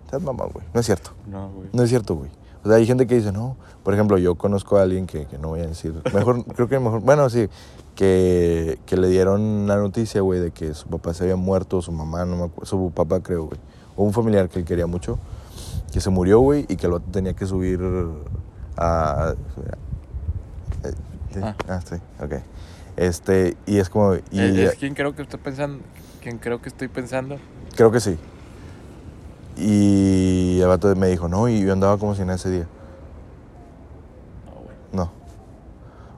[0.03, 0.65] Estás mamá, güey.
[0.73, 1.11] No es cierto.
[1.25, 1.69] No, güey.
[1.71, 2.31] No es cierto, güey.
[2.63, 3.55] O sea, hay gente que dice, no.
[3.83, 5.93] Por ejemplo, yo conozco a alguien que, que no voy a decir.
[6.13, 7.01] Mejor, creo que mejor.
[7.01, 7.47] Bueno, sí.
[7.95, 11.91] Que, que le dieron la noticia, güey, de que su papá se había muerto, su
[11.91, 12.65] mamá, no me acuerdo.
[12.65, 13.59] Su papá, creo, güey.
[13.95, 15.19] O un familiar que él quería mucho.
[15.91, 17.79] Que se murió, güey, y que vato tenía que subir
[18.77, 19.33] a.
[20.83, 20.91] eh,
[21.33, 21.39] ¿sí?
[21.41, 21.55] Ah.
[21.67, 22.33] Ah, sí, ok.
[22.95, 24.15] Este, y es como.
[24.15, 25.79] Y Eh, ¿Es quien creo que estoy pensando?
[26.21, 27.37] ¿Quién creo que estoy pensando?
[27.75, 28.17] Creo que sí.
[29.59, 32.67] Y el vato me dijo, no, y yo andaba como si nada ese día.
[34.45, 34.75] No, güey.
[34.93, 35.11] No.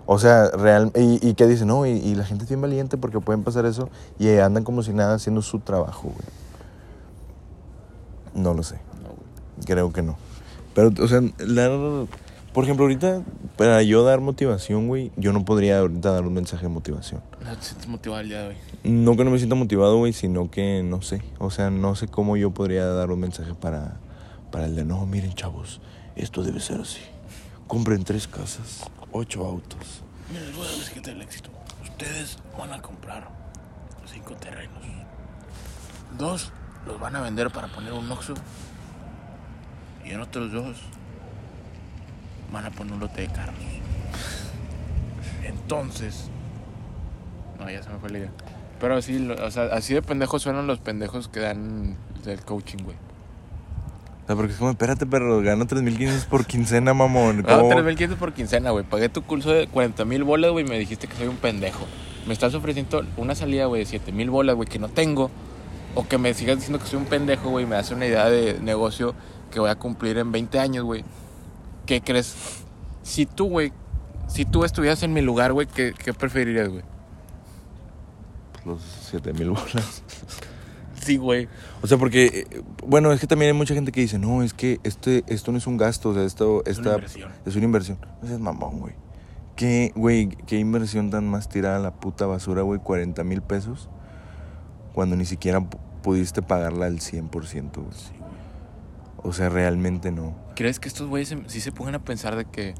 [0.06, 0.91] O sea, real.
[0.95, 3.65] Y, y que dice, no, y, y la gente es bien valiente porque pueden pasar
[3.65, 6.27] eso y andan como si nada haciendo su trabajo, güey.
[8.43, 8.75] No lo sé.
[9.01, 9.65] No, güey.
[9.65, 10.15] Creo que no.
[10.73, 12.08] Pero, o sea, dar-
[12.54, 13.22] por ejemplo, ahorita,
[13.58, 17.22] para yo dar motivación, güey, yo no podría ahorita dar un mensaje de motivación.
[17.44, 18.56] No te sientes motivado el día de hoy.
[18.84, 21.22] No que no me sienta motivado, güey, sino que no sé.
[21.40, 23.98] O sea, no sé cómo yo podría dar un mensaje para,
[24.52, 25.80] para el de, no, miren, chavos,
[26.16, 27.02] esto debe ser así.
[27.68, 30.04] Compren tres casas, ocho autos.
[30.30, 31.50] Mira, les voy a dar el secreto del éxito.
[31.84, 33.30] Ustedes van a comprar
[34.12, 34.84] cinco terrenos.
[36.18, 36.52] Dos
[36.86, 38.34] los van a vender para poner un Oxxo.
[40.04, 40.78] Y en otros dos
[42.52, 43.56] van a poner un lote de carros.
[45.46, 46.30] Entonces...
[47.60, 48.32] No, ya se me fue la idea.
[48.80, 52.80] Pero sí, lo- o sea, así de pendejos suenan los pendejos que dan del coaching,
[52.84, 52.96] güey.
[54.24, 57.44] O sea, porque es como, espérate, perro, gano 3.500 por quincena, mamón.
[57.44, 57.70] ¿Cómo?
[57.72, 58.84] 3.500 por quincena, güey.
[58.86, 61.86] Pagué tu curso de 40.000 bolas, güey, y me dijiste que soy un pendejo.
[62.28, 65.30] Me estás ofreciendo una salida, güey, de 7.000 bolas, güey, que no tengo.
[65.94, 68.60] O que me sigas diciendo que soy un pendejo, güey, me hace una idea de
[68.62, 69.14] negocio
[69.52, 71.04] que voy a cumplir en 20 años, güey.
[71.91, 72.34] ¿Qué crees?
[73.04, 73.73] Si tú, güey,
[74.30, 76.84] si tú estuvieras en mi lugar, güey, ¿qué, qué preferirías, güey?
[78.65, 78.80] Los
[79.12, 80.04] 7.000 bolas.
[81.04, 81.49] Sí, güey.
[81.82, 84.54] O sea, porque, eh, bueno, es que también hay mucha gente que dice, no, es
[84.54, 87.32] que este, esto no es un gasto, o sea, esto Es una esta- inversión.
[87.45, 87.97] es una inversión.
[88.21, 88.93] No seas mamón, güey.
[89.58, 92.80] ¿Qué, güey, qué inversión tan más tirada a la puta basura, güey?
[92.80, 93.89] 40 mil pesos.
[94.93, 97.30] Cuando ni siquiera pu- pudiste pagarla al 100%,
[97.82, 97.88] güey.
[97.91, 98.21] Sí, güey.
[99.24, 100.36] O sea, realmente no.
[100.56, 102.74] ¿Crees que estos güeyes sí se pongan a pensar de que...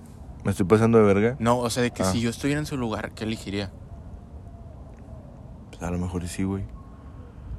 [0.44, 1.36] ¿Me estoy pasando de verga?
[1.40, 2.12] No, o sea, de que Ah.
[2.12, 3.72] si yo estuviera en su lugar, ¿qué elegiría?
[5.70, 6.64] Pues a lo mejor sí, güey.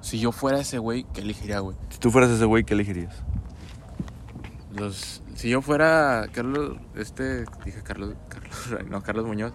[0.00, 1.76] Si yo fuera ese güey, ¿qué elegiría, güey?
[1.90, 3.14] Si tú fueras ese güey, ¿qué elegirías?
[4.74, 9.52] Los, si yo fuera Carlos, este, dije Carlos, Carlos, no, Carlos Muñoz,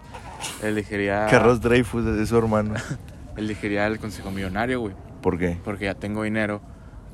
[0.62, 2.74] elegiría, Carlos Dreyfus es su hermano.
[3.36, 5.58] elegiría el consejo millonario, güey, ¿Por qué?
[5.64, 6.60] porque ya tengo dinero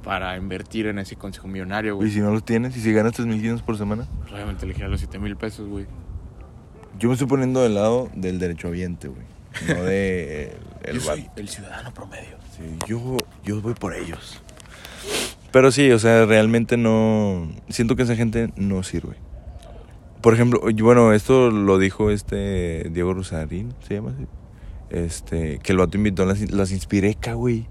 [0.05, 2.11] para invertir en ese consejo millonario, Y güey.
[2.11, 5.19] si no los tienes, y si ganas 3.500 por semana, Pues obviamente elegiría los 7
[5.19, 5.87] mil pesos, güey.
[6.99, 9.23] yo me estoy poniendo del lado del derechohabiente, güey.
[9.69, 12.37] No de el, Yo soy el ciudadano promedio.
[12.57, 14.41] Sí, yo, yo voy por ellos.
[15.53, 17.49] Pero sí, o sea, realmente no.
[17.69, 19.15] Siento que esa gente no sirve.
[20.21, 24.27] por ejemplo, y bueno, esto lo dijo este Diego Rosarín, ¿se llama así?
[24.91, 27.67] Este, que el vato invitó las, las Inspireca, güey.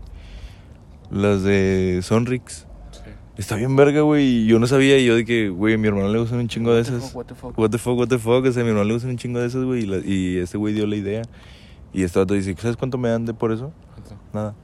[1.13, 2.65] Las de Sonrix.
[2.91, 2.99] Sí.
[3.37, 4.45] Está bien verga, güey.
[4.45, 6.73] Yo no sabía, y yo de que, güey, a mi hermano le gustan un chingo
[6.73, 7.13] de esas.
[7.13, 7.57] what the fuck.
[7.57, 8.45] What the fuck, what the fuck.
[8.45, 9.83] O sea, a mi hermano le gustan un chingo de esas, güey.
[9.83, 11.21] Y, la- y este güey dio la idea.
[11.93, 13.71] Y este vato dice, ¿sabes cuánto me dan de por eso?
[14.33, 14.55] Nada.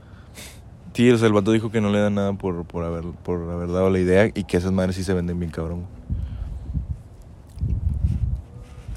[0.94, 3.50] Sí, o sea, el vato dijo que no le dan nada por, por, haber, por
[3.52, 5.86] haber dado la idea y que esas madres sí se venden bien cabrón.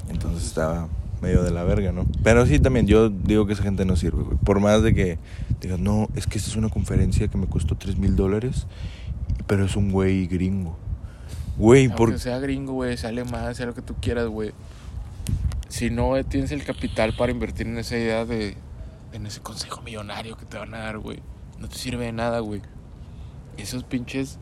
[0.09, 0.87] Entonces estaba
[1.23, 2.05] medio de la verga, ¿no?
[2.21, 4.37] Pero sí, también yo digo que esa gente no sirve, güey.
[4.37, 5.17] Por más de que
[5.61, 8.67] digas, no, es que esta es una conferencia que me costó 3 mil dólares,
[9.47, 10.77] pero es un güey gringo.
[11.57, 12.19] Güey, Aunque por...
[12.19, 14.51] sea gringo, güey, sea alemán, sea lo que tú quieras, güey.
[15.69, 18.57] Si no eh, tienes el capital para invertir en esa idea de...
[19.13, 21.19] En ese consejo millonario que te van a dar, güey.
[21.59, 22.61] No te sirve de nada, güey.
[23.57, 24.37] Esos pinches...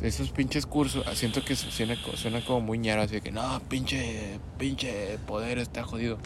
[0.00, 4.40] Esos pinches cursos, siento que suena, suena como muy ñaro, así de que no, pinche,
[4.58, 6.18] pinche poder está jodido.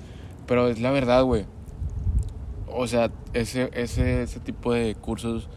[0.46, 1.44] Pero es la verdad, güey.
[2.68, 5.48] O sea, ese, ese, ese tipo de cursos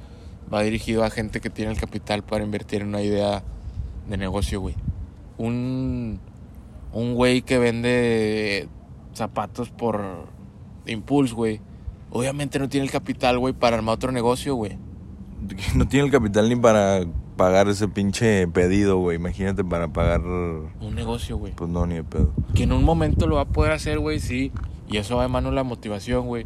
[0.53, 3.43] va dirigido a gente que tiene el capital para invertir en una idea
[4.09, 4.75] de negocio, güey.
[5.37, 6.19] Un,
[6.91, 8.67] un güey que vende
[9.13, 10.27] zapatos por
[10.85, 11.61] impulso, güey.
[12.11, 14.77] Obviamente no tiene el capital, güey, para armar otro negocio, güey.
[15.75, 17.05] No tiene el capital ni para
[17.39, 19.15] pagar ese pinche pedido, güey.
[19.15, 20.19] Imagínate para pagar...
[20.21, 21.53] Un negocio, güey.
[21.55, 22.33] Pues no, ni de pedo.
[22.53, 24.51] Que en un momento lo va a poder hacer, güey, sí.
[24.89, 26.45] Y eso va de mano la motivación, güey.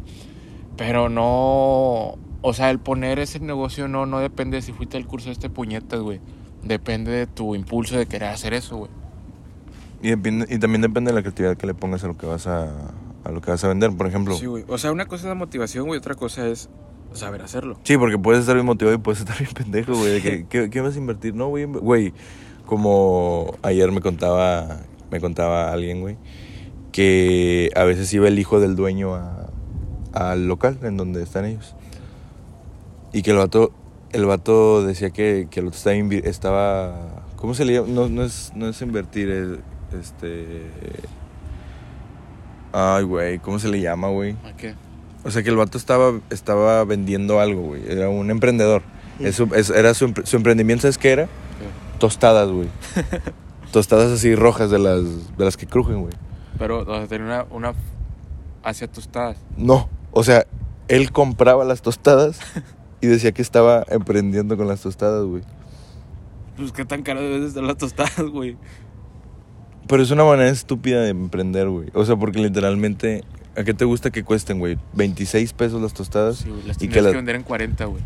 [0.76, 2.14] Pero no...
[2.46, 5.32] O sea, el poner ese negocio no, no depende de si fuiste al curso de
[5.32, 6.20] este puñetas, güey.
[6.62, 8.90] Depende de tu impulso de querer hacer eso, güey.
[10.00, 12.46] Y, depende- y también depende de la creatividad que le pongas a lo que vas
[12.46, 12.92] a,
[13.24, 14.36] a lo que vas a vender, por ejemplo.
[14.36, 14.64] Sí, güey.
[14.68, 15.98] O sea, una cosa es la motivación, güey.
[15.98, 16.68] Otra cosa es
[17.14, 17.78] saber hacerlo.
[17.84, 20.20] Sí, porque puedes estar bien motivado y puedes estar bien pendejo, güey.
[20.20, 21.34] que, ¿qué, qué vas a invertir?
[21.34, 21.64] No, güey.
[21.64, 22.12] Güey,
[22.66, 24.78] como ayer me contaba,
[25.10, 26.16] me contaba alguien, güey,
[26.92, 29.46] que a veces iba el hijo del dueño a-
[30.12, 31.74] al local en donde están ellos.
[33.12, 33.72] Y que el vato,
[34.12, 35.96] el vato decía que, que el otro estaba,
[36.28, 37.24] estaba...
[37.36, 37.88] ¿Cómo se le llama?
[37.88, 39.48] No, no, es, no es invertir, es,
[40.00, 40.66] este...
[42.72, 44.36] Ay, güey, ¿cómo se le llama, güey?
[44.44, 44.74] ¿A qué?
[45.24, 47.82] O sea que el vato estaba, estaba vendiendo algo, güey.
[47.90, 48.82] Era un emprendedor.
[49.20, 51.28] Es su- es- era su, empre- su emprendimiento, ¿sabes qué era?
[51.98, 52.68] Tostadas, güey.
[53.72, 55.02] Tostadas así rojas de las,
[55.36, 56.12] de las que crujen, güey.
[56.58, 57.74] Pero, o sea, tenía una, una
[58.62, 59.36] hacia tostadas.
[59.56, 60.46] No, o sea,
[60.88, 62.38] él compraba las tostadas
[63.00, 65.42] y decía que estaba emprendiendo con las tostadas, güey.
[66.56, 68.56] Pues qué tan caro debes de estar las tostadas, güey.
[69.88, 71.88] Pero es una manera estúpida de emprender, güey.
[71.94, 73.22] O sea, porque literalmente,
[73.56, 74.78] ¿a qué te gusta que cuesten, güey?
[74.94, 76.62] 26 pesos las tostadas Sí, güey.
[76.66, 78.02] Las y que, que, la- vender en 40, güey.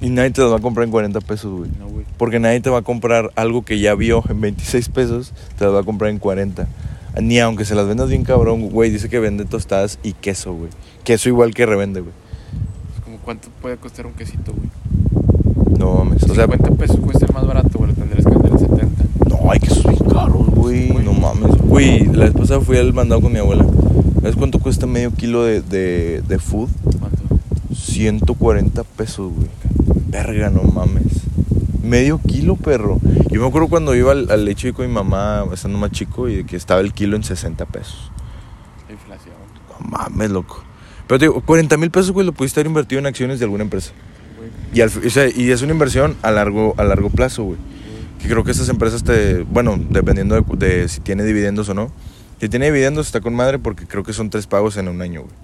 [0.00, 1.70] y nadie te las va a comprar en 40 pesos, güey.
[1.78, 2.04] No, güey.
[2.16, 5.74] Porque nadie te va a comprar algo que ya vio en 26 pesos, te las
[5.74, 6.66] va a comprar en 40.
[7.20, 10.70] Ni aunque se las vendas bien cabrón, güey, dice que vende tostadas y queso, güey.
[11.04, 12.12] Queso igual que revende, güey.
[12.96, 14.68] Es como cuánto puede costar un quesito, güey.
[15.78, 16.22] No mames.
[16.24, 17.90] O sea, 50 pesos cuesta el más barato, güey.
[17.90, 19.04] Lo tendrías que vender en 70.
[19.28, 20.88] no, hay quesos bien caros, güey.
[20.90, 21.04] Güey.
[21.04, 21.56] No mames.
[21.58, 23.64] Güey, la vez pasada fui al mandado con mi abuela.
[24.20, 26.68] ¿Sabes cuánto cuesta medio kilo de, de, de food?
[26.98, 27.22] ¿Cuánto?
[27.74, 29.48] 140 pesos, güey.
[30.08, 31.22] Verga, no mames.
[31.82, 32.98] Medio kilo, perro.
[33.30, 36.44] Yo me acuerdo cuando iba al, al leche con mi mamá, estando más chico, y
[36.44, 38.10] que estaba el kilo en 60 pesos.
[38.88, 39.34] La inflación.
[39.68, 40.64] No mames, loco.
[41.06, 43.62] Pero te digo, 40 mil pesos, güey, lo pudiste haber invertido en acciones de alguna
[43.62, 43.92] empresa.
[44.74, 47.58] Y, al o sea, y es una inversión a largo, a largo plazo, güey.
[48.20, 49.42] Que creo que esas empresas te.
[49.42, 51.92] Bueno, dependiendo de, de si tiene dividendos o no.
[52.40, 55.22] Si tiene dividendos está con madre porque creo que son tres pagos en un año,
[55.22, 55.34] güey.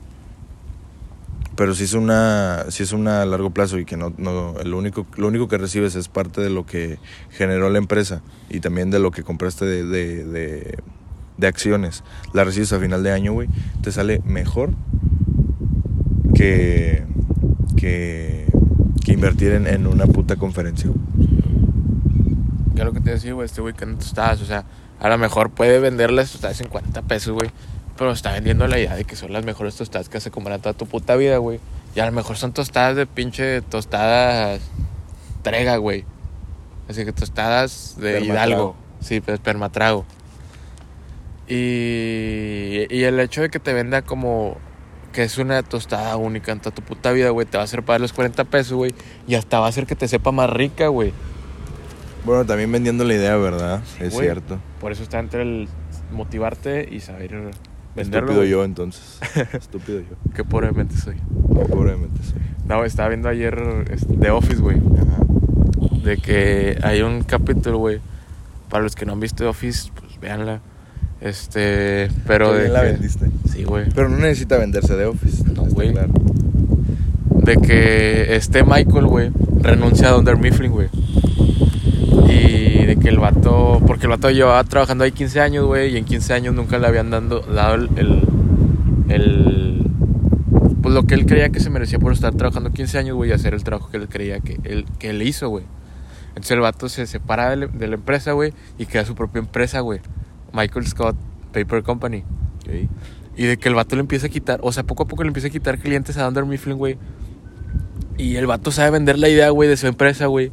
[1.56, 2.66] Pero si es una.
[2.70, 4.12] Si es una a largo plazo y que no.
[4.16, 6.98] no lo, único, lo único que recibes es parte de lo que
[7.30, 8.22] generó la empresa.
[8.50, 10.78] Y también de lo que compraste de, de,
[11.36, 12.02] de, acciones.
[12.32, 13.48] La recibes a final de año, güey.
[13.82, 14.70] Te sale mejor
[16.34, 17.04] que.
[17.76, 18.46] que.
[19.04, 20.98] que invertir en, en una puta conferencia, güey.
[22.74, 23.46] ¿Qué es lo que te decía, güey?
[23.46, 24.64] Este que anda tostadas, o sea,
[25.00, 27.50] a lo mejor puede vender las tostadas en 40 pesos, güey.
[27.96, 30.72] Pero está vendiendo la idea de que son las mejores tostadas que has comprado toda
[30.72, 31.60] tu puta vida, güey.
[31.94, 34.60] Y a lo mejor son tostadas de pinche tostadas
[35.42, 36.04] trega, güey.
[36.88, 38.34] Así que tostadas de Permatrago.
[38.34, 38.76] Hidalgo.
[39.00, 40.04] Sí, pues permatrago.
[41.46, 44.56] Y, y el hecho de que te venda como
[45.12, 47.84] que es una tostada única en toda tu puta vida, güey, te va a hacer
[47.84, 48.94] pagar los 40 pesos, güey.
[49.28, 51.12] Y hasta va a hacer que te sepa más rica, güey.
[52.24, 53.82] Bueno, también vendiendo la idea, ¿verdad?
[54.00, 54.26] es güey.
[54.26, 54.58] cierto.
[54.80, 55.68] Por eso está entre el
[56.12, 57.50] motivarte y saber
[57.94, 58.30] venderlo.
[58.30, 59.18] Estúpido yo, entonces.
[59.52, 60.32] Estúpido yo.
[60.34, 61.16] Que pobremente soy.
[61.70, 62.40] Pobremente soy.
[62.66, 64.78] No, estaba viendo ayer este, The Office, güey.
[64.78, 65.22] Ajá.
[66.02, 68.00] De que hay un capítulo, güey.
[68.70, 70.60] Para los que no han visto Office, pues véanla.
[71.20, 73.26] Este, pero Qué de la que- vendiste.
[73.50, 73.86] Sí, güey.
[73.94, 75.44] Pero no necesita venderse de Office.
[75.52, 75.92] No, güey.
[75.92, 76.12] claro.
[77.44, 80.88] De que este Michael, güey, renuncia a Dunder Mifflin, güey.
[83.04, 86.32] Que el vato, porque el vato llevaba trabajando ahí 15 años, güey, y en 15
[86.32, 88.22] años nunca le habían dando, dado el, el,
[89.10, 89.86] el-
[90.82, 93.32] pues lo que él creía que se merecía por estar trabajando 15 años, güey, y
[93.34, 95.64] hacer el trabajo que él creía que él, que él hizo, güey.
[96.28, 99.40] Entonces el vato se separa de, la- de la empresa, güey, y crea su propia
[99.40, 100.00] empresa, güey.
[100.54, 101.16] Michael Scott
[101.52, 102.24] Paper Company.
[102.66, 102.88] Ok.
[103.36, 105.28] Y de que el vato le empieza a quitar, o sea, poco a poco le
[105.28, 106.96] empieza a quitar clientes a Dunder Mifflin, güey.
[108.16, 110.52] Y el vato sabe vender la idea, güey, de su empresa, güey.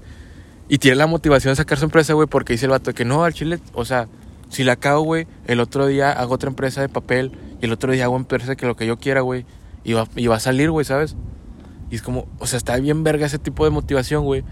[0.72, 3.26] Y tiene la motivación de sacar su empresa, güey, porque dice el vato que no,
[3.26, 4.08] al chile, o sea,
[4.48, 7.92] si la cago, güey, el otro día hago otra empresa de papel y el otro
[7.92, 9.46] día hago empresa que lo que yo quiera, güey.
[9.84, 11.18] Y va, y va a salir, güey, ¿sabes?
[11.90, 14.46] Y es como, o sea, está bien verga ese tipo de motivación, güey.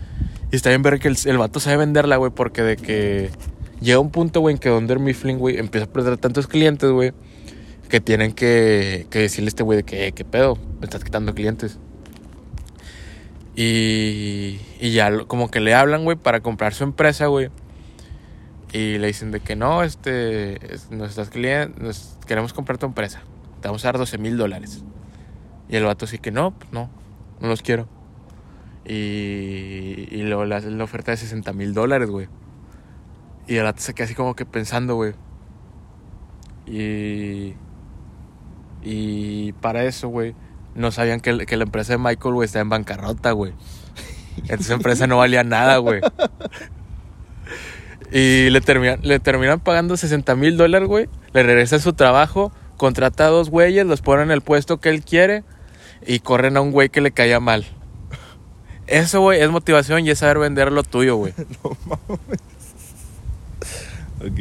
[0.51, 3.29] Y está bien verga que el, el vato sabe venderla, güey, porque de que
[3.79, 7.13] llega un punto, güey, en que Dunder Mifflin, güey, empieza a perder tantos clientes, güey,
[7.88, 10.58] que tienen que, que decirle a este güey de que, "Eh, ¿qué pedo?
[10.82, 11.79] Me estás quitando clientes.
[13.61, 17.49] Y, y ya como que le hablan, güey, para comprar su empresa, güey.
[18.71, 22.85] Y le dicen de que no, este, es- nos estás cliente, nos queremos comprar tu
[22.85, 23.21] empresa.
[23.61, 24.85] Te vamos a dar 12 mil dólares.
[25.67, 26.89] Y el vato sí que no, pues no,
[27.41, 27.89] no los quiero.
[28.85, 32.29] Y, y luego le hacen la oferta de 60 mil dólares, güey.
[33.45, 35.15] Y el vato se queda así como que pensando, güey.
[36.65, 37.55] Y.
[38.81, 40.33] Y para eso, güey,
[40.75, 43.53] no sabían que, que la empresa de Michael, güey, estaba en bancarrota, güey.
[44.43, 46.01] Entonces la empresa no valía nada, güey.
[48.12, 51.10] Y le terminan, le terminan pagando 60 mil dólares, güey.
[51.34, 55.03] Le regresa su trabajo, contrata a dos güeyes, los ponen en el puesto que él
[55.03, 55.43] quiere
[56.05, 57.65] y corren a un güey que le caía mal.
[58.88, 61.34] Eso, güey, es motivación y es saber vender lo tuyo, güey.
[64.21, 64.39] Ok.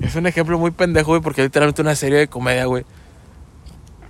[0.00, 2.84] Es un ejemplo muy pendejo, güey, porque literalmente una serie de comedia, güey.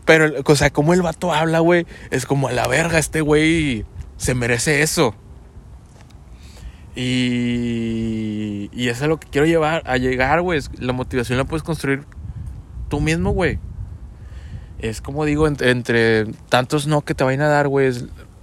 [0.05, 3.85] Pero, o sea, como el vato habla, güey, es como a la verga, este güey
[4.17, 5.15] se merece eso.
[6.95, 10.61] Y, y eso es lo que quiero llevar, a llegar, güey.
[10.79, 12.05] La motivación la puedes construir
[12.89, 13.59] tú mismo, güey.
[14.79, 17.93] Es como digo, entre, tantos no que te vayan a dar, güey,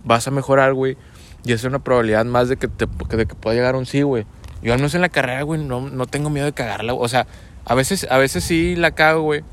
[0.05, 0.97] vas a mejorar, güey.
[1.43, 4.25] Y es una probabilidad más de que, te, de que pueda llegar un sí, güey.
[4.61, 6.93] Yo al menos en la carrera, güey, no, no tengo miedo de cagarla.
[6.93, 7.27] O sea,
[7.65, 9.43] a veces, a veces sí la cago, güey.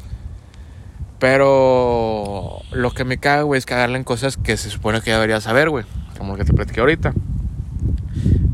[1.18, 5.40] Pero lo que me caga, güey, es cagarla en cosas que se supone que debería
[5.40, 5.85] saber, güey.
[6.18, 7.14] Como lo que te platiqué ahorita.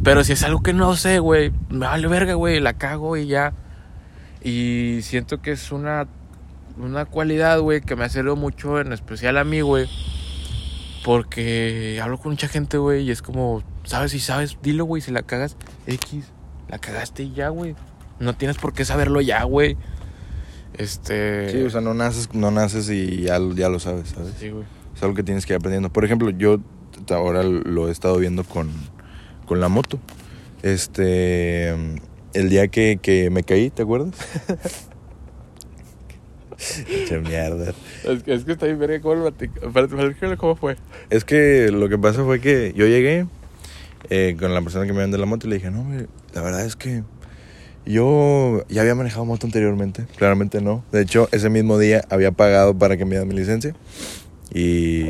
[0.05, 3.27] Pero si es algo que no sé, güey, me vale verga, güey, la cago y
[3.27, 3.53] ya.
[4.43, 6.09] Y siento que es una,
[6.77, 9.89] una cualidad, güey, que me ha servido mucho, en especial a mí, güey.
[11.05, 14.13] Porque hablo con mucha gente, güey, y es como, ¿sabes?
[14.13, 16.33] Si sabes, dilo, güey, si la cagas, X,
[16.69, 17.77] la cagaste y ya, güey.
[18.19, 19.77] No tienes por qué saberlo ya, güey.
[20.79, 21.51] Este.
[21.51, 24.35] Sí, o sea, no naces, no naces y ya, lo- ya lo sabes, ¿sabes?
[24.39, 24.65] Sí, güey.
[24.97, 25.91] Es algo que tienes que ir aprendiendo.
[25.91, 26.59] Por ejemplo, yo
[27.11, 28.71] ahora lo he estado viendo con,
[29.47, 29.99] con la moto.
[30.63, 31.71] Este.
[32.35, 34.11] El día que, que me caí, ¿te acuerdas?
[37.23, 37.73] Mierda.
[38.05, 40.77] Es que, es que está bien verga cómo lo cómo fue.
[41.11, 43.27] Es que lo que pasa fue que yo llegué
[44.11, 45.85] eh, con la persona que me vende la moto y le dije, no,
[46.35, 47.03] la verdad es que
[47.87, 50.07] yo ya había manejado moto anteriormente.
[50.17, 50.85] Claramente no.
[50.93, 53.75] De hecho, ese mismo día había pagado para que me dieran mi licencia.
[54.55, 55.05] Y...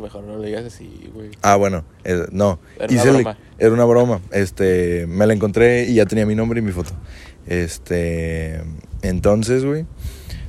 [0.00, 1.30] Mejor no lo digas así, güey.
[1.42, 2.58] Ah, bueno, eh, no.
[2.76, 3.38] Era una Hice el- broma.
[3.58, 4.20] era una broma.
[4.32, 6.92] Este, me la encontré y ya tenía mi nombre y mi foto.
[7.46, 8.60] Este,
[9.02, 9.84] entonces, güey,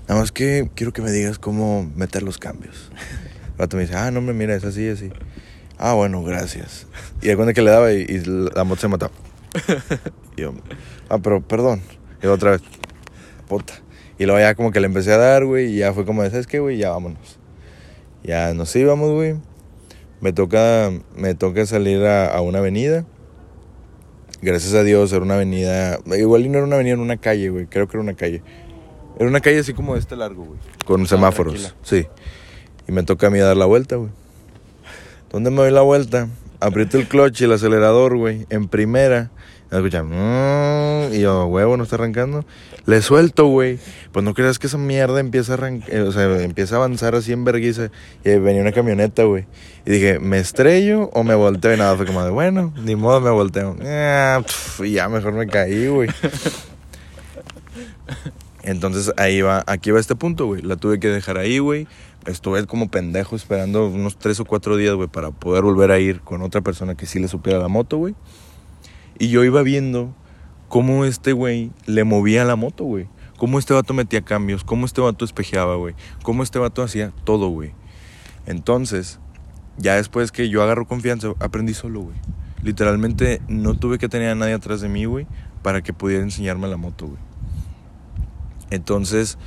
[0.07, 2.89] nada más que quiero que me digas cómo meter los cambios.
[3.51, 5.09] El vato me dice, ah, no, hombre, mira, es así, así.
[5.77, 6.87] Ah, bueno, gracias.
[7.21, 8.21] Y de cuenta que le daba y, y
[8.55, 9.11] la moto se mataba.
[10.37, 10.53] Y yo,
[11.09, 11.81] ah, pero perdón.
[12.21, 12.61] Y otra vez,
[13.47, 13.73] puta.
[14.17, 16.47] Y luego ya como que le empecé a dar, güey, y ya fue como, ¿sabes
[16.47, 16.77] qué, güey?
[16.77, 17.39] Ya vámonos.
[18.23, 19.35] Ya nos íbamos, güey.
[20.19, 23.05] Me toca, me toca salir a, a una avenida.
[24.41, 25.99] Gracias a Dios era una avenida.
[26.05, 27.67] Igual y no era una avenida, era una calle, güey.
[27.67, 28.41] Creo que era una calle.
[29.19, 30.59] Era una calle así como de este largo, güey.
[30.85, 31.53] Con semáforos.
[31.53, 31.75] tranquila.
[31.83, 32.07] Sí.
[32.87, 34.11] Y me toca a mí dar la vuelta, güey.
[35.31, 36.29] ¿Dónde me doy la vuelta?
[36.59, 38.45] Aprieto el clutch y el acelerador, güey.
[38.49, 39.31] En primera.
[39.71, 40.01] Escucha.
[40.03, 42.45] "Mm", y yo, huevo, no está arrancando.
[42.85, 43.79] Le suelto, güey.
[44.13, 46.01] Pues no creas que esa mierda empieza a arrancar.
[46.01, 47.91] o sea, empieza a avanzar así en vergüenza.
[48.23, 49.45] Y venía una camioneta, güey.
[49.85, 51.73] Y dije, ¿me estrello o me volteo?
[51.73, 53.75] Y nada, fue como de, bueno, ni modo me volteo.
[53.85, 56.09] Ah, pf, y ya mejor me caí, güey.
[58.63, 60.61] Entonces ahí va, aquí va este punto, güey.
[60.61, 61.87] La tuve que dejar ahí, güey.
[62.25, 66.19] Estuve como pendejo esperando unos tres o cuatro días, güey, para poder volver a ir
[66.19, 68.15] con otra persona que sí le supiera la moto, güey.
[69.19, 70.13] Y yo iba viendo
[70.67, 73.07] cómo este güey le movía la moto, güey.
[73.37, 75.95] Cómo este vato metía cambios, cómo este vato espejeaba, güey.
[76.23, 77.73] Cómo este vato hacía todo, güey.
[78.45, 79.19] Entonces,
[79.77, 82.15] ya después que yo agarro confianza, aprendí solo, güey.
[82.63, 85.27] Literalmente no tuve que tener a nadie atrás de mí, güey,
[85.61, 87.19] para que pudiera enseñarme la moto, güey.
[88.69, 89.37] Entonces,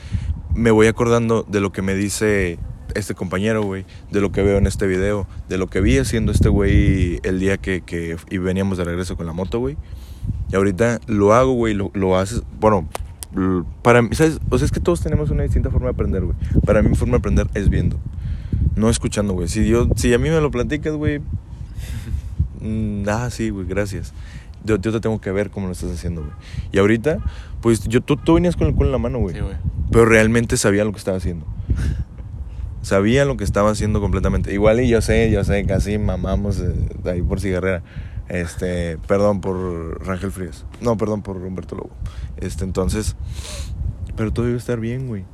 [0.55, 2.59] me voy acordando de lo que me dice
[2.95, 6.33] este compañero, güey, de lo que veo en este video, de lo que vi haciendo
[6.33, 9.77] este güey el día que, que y veníamos de regreso con la moto, güey.
[10.53, 12.89] Y ahorita lo hago, güey, lo, lo haces, bueno,
[13.83, 14.41] para mí, ¿sabes?
[14.51, 16.37] O sea, es que todos tenemos una distinta forma de aprender, güey.
[16.65, 17.99] Para mí mi forma de aprender es viendo,
[18.75, 19.49] no escuchando, güey.
[19.49, 21.21] Si, yo, si a mí me lo platicas, güey,
[22.61, 24.13] mm, ah, sí, güey, gracias.
[24.65, 26.33] Yo, yo te tengo que ver cómo lo estás haciendo, güey.
[26.73, 27.19] Y ahorita,
[27.61, 29.37] pues yo, tú, tú venías con el culo en la mano, güey.
[29.37, 29.57] Sí, güey.
[29.91, 31.47] Pero realmente sabía lo que estaba haciendo.
[32.83, 34.53] Sabía lo que estaba haciendo completamente.
[34.55, 36.73] Igual y yo sé, yo sé, casi mamamos eh,
[37.05, 37.83] ahí por cigarrera.
[38.29, 40.65] Este, perdón por Rangel Frías.
[40.81, 41.91] No, perdón por Humberto Lobo.
[42.39, 43.17] Este, entonces,
[44.17, 45.25] pero todo debe estar bien, güey.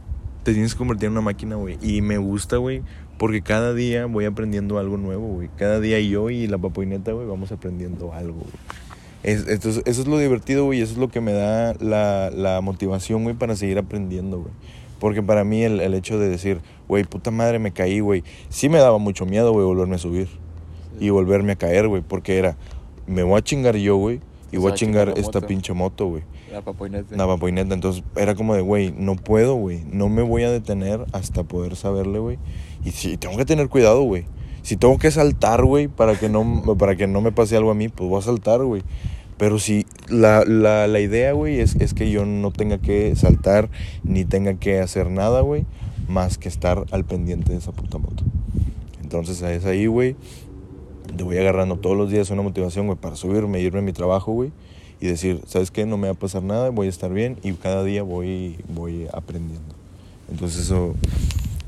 [0.42, 1.78] Te tienes que convertir en una máquina, güey.
[1.82, 2.82] Y me gusta, güey,
[3.18, 5.50] porque cada día voy aprendiendo algo nuevo, güey.
[5.56, 8.52] Cada día yo y la papoineta, güey, vamos aprendiendo algo, güey.
[9.22, 12.30] Es, esto es- eso es lo divertido, güey, eso es lo que me da la,
[12.30, 14.52] la motivación, güey, para seguir aprendiendo, güey.
[14.98, 18.68] Porque para mí el, el hecho de decir, güey, puta madre, me caí, güey, sí
[18.68, 20.28] me daba mucho miedo, güey, volverme a subir.
[20.98, 22.56] Y volverme a caer, güey, porque era,
[23.06, 24.20] me voy a chingar yo, güey,
[24.52, 25.46] y voy a chingar la esta moto.
[25.46, 26.22] pinche moto, güey.
[26.52, 27.14] La papoinete.
[27.14, 27.74] Una papoineta.
[27.74, 29.82] Entonces era como de, güey, no puedo, güey.
[29.90, 32.38] No me voy a detener hasta poder saberle, güey.
[32.84, 34.24] Y sí, tengo que tener cuidado, güey.
[34.62, 37.74] Si tengo que saltar, güey, para, que no, para que no me pase algo a
[37.74, 38.82] mí, pues voy a saltar, güey.
[39.38, 43.68] Pero si la, la, la idea, güey, es, es que yo no tenga que saltar
[44.02, 45.66] ni tenga que hacer nada, güey,
[46.08, 48.24] más que estar al pendiente de esa puta moto.
[49.02, 50.16] Entonces es ahí, güey,
[51.16, 54.32] te voy agarrando todos los días una motivación, güey, para subirme, irme a mi trabajo,
[54.32, 54.52] güey,
[55.00, 55.84] y decir, ¿sabes qué?
[55.84, 59.06] No me va a pasar nada, voy a estar bien y cada día voy, voy
[59.12, 59.74] aprendiendo.
[60.30, 60.94] Entonces eso,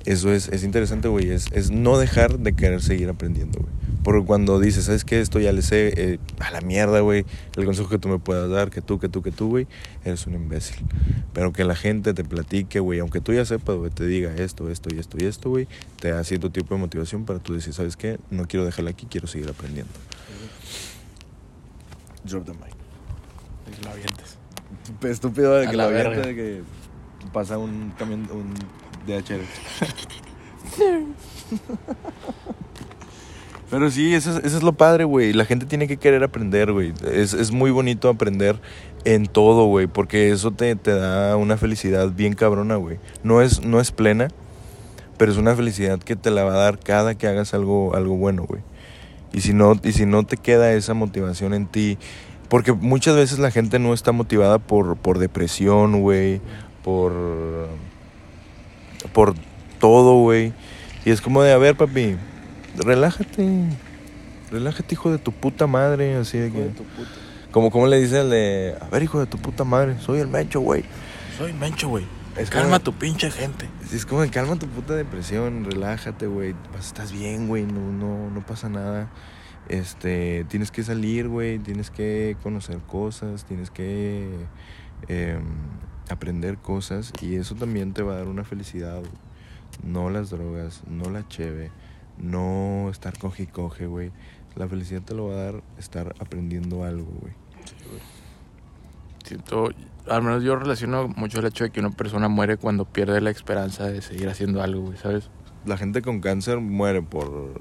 [0.07, 3.88] eso es, es interesante, güey, es, es no dejar de querer seguir aprendiendo, güey.
[4.09, 5.21] Porque cuando dices, ¿sabes qué?
[5.21, 8.49] Esto ya le sé, eh, a la mierda, güey, el consejo que tú me puedas
[8.49, 9.67] dar, que tú, que tú, que tú, güey,
[10.03, 10.79] eres un imbécil.
[11.35, 14.71] Pero que la gente te platique, güey, aunque tú ya sepas, güey, te diga esto,
[14.71, 15.69] esto y esto y esto, güey,
[16.01, 18.19] te da cierto tipo de motivación para tú decir, ¿sabes qué?
[18.31, 19.93] No quiero dejarla aquí, quiero seguir aprendiendo.
[22.25, 22.75] Drop the mic.
[23.79, 24.39] Y lo avientes.
[25.03, 26.11] Estúpido de que la la verga.
[26.17, 26.27] verga.
[26.29, 26.63] de que
[27.35, 28.55] pasa un camión, un
[29.07, 29.45] DHL.
[33.71, 35.33] Pero sí, eso es, es lo padre, güey.
[35.33, 36.95] La gente tiene que querer aprender, güey.
[37.13, 38.57] Es, es muy bonito aprender
[39.05, 39.87] en todo, güey.
[39.87, 42.99] Porque eso te, te da una felicidad bien cabrona, güey.
[43.23, 44.29] No es, no es plena,
[45.19, 48.17] pero es una felicidad que te la va a dar cada que hagas algo, algo
[48.17, 48.63] bueno, güey.
[49.33, 51.99] Y si, no, y si no te queda esa motivación en ti,
[52.49, 56.41] porque muchas veces la gente no está motivada por, por depresión, güey,
[56.83, 57.13] por,
[59.13, 59.35] por
[59.79, 60.55] todo, güey.
[61.05, 62.17] Y es como de, a ver, papi,
[62.85, 63.69] relájate.
[64.51, 66.17] Relájate, hijo de tu puta madre.
[66.17, 66.59] Así de que.
[66.59, 67.11] de tu puta.
[67.51, 70.29] Como, como le dice el de, a ver, hijo de tu puta madre, soy el
[70.29, 70.85] mencho, güey.
[71.39, 72.05] Soy mencho, güey.
[72.37, 73.69] Es Calma como- tu pinche gente.
[73.93, 76.55] Es como de, calma tu puta depresión, relájate, güey.
[76.79, 79.09] Estás bien, güey, no, no, no pasa nada.
[79.69, 84.29] Este, tienes que salir, güey, tienes que conocer cosas, tienes que
[85.09, 85.43] em,
[86.11, 88.99] aprender cosas y eso también te va a dar una felicidad.
[89.01, 89.11] güey.
[89.83, 91.71] No las drogas, no la cheve,
[92.21, 94.11] no estar coge y coge, güey.
[94.57, 97.33] La felicidad te lo va a dar estar aprendiendo algo, güey.
[99.25, 99.69] Siento,
[100.09, 103.31] al menos yo relaciono mucho el hecho de que una persona muere cuando pierde la
[103.31, 105.31] esperanza de seguir haciendo algo, güey, ¿sabes?
[105.67, 107.53] La gente con cáncer muere por,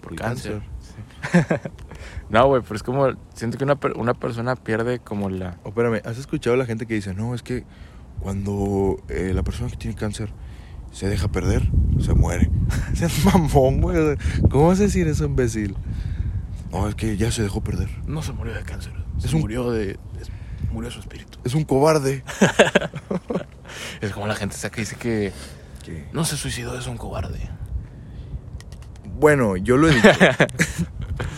[0.00, 0.62] Por cáncer.
[0.80, 1.38] Sí.
[2.28, 5.58] no, güey, pero es como, siento que una, una persona pierde como la...
[5.62, 7.64] Oh, espérame, ¿has escuchado a la gente que dice, no, es que
[8.20, 10.32] cuando eh, la persona que tiene cáncer
[10.96, 11.68] se deja perder,
[12.00, 12.50] se muere?
[12.94, 14.16] Seas mamón, güey.
[14.50, 15.76] ¿Cómo vas a decir eso, imbécil?
[16.72, 17.88] No, es que ya se dejó perder.
[18.06, 18.92] No se murió de cáncer,
[19.22, 19.98] Es se un- murió de...
[20.20, 20.30] es-
[20.72, 21.38] murió su espíritu.
[21.44, 22.24] Es un cobarde.
[24.00, 25.32] Es como la gente saca y dice que
[25.84, 26.06] ¿Qué?
[26.12, 27.40] no se suicidó, es un cobarde.
[29.18, 30.08] Bueno, yo lo he dicho.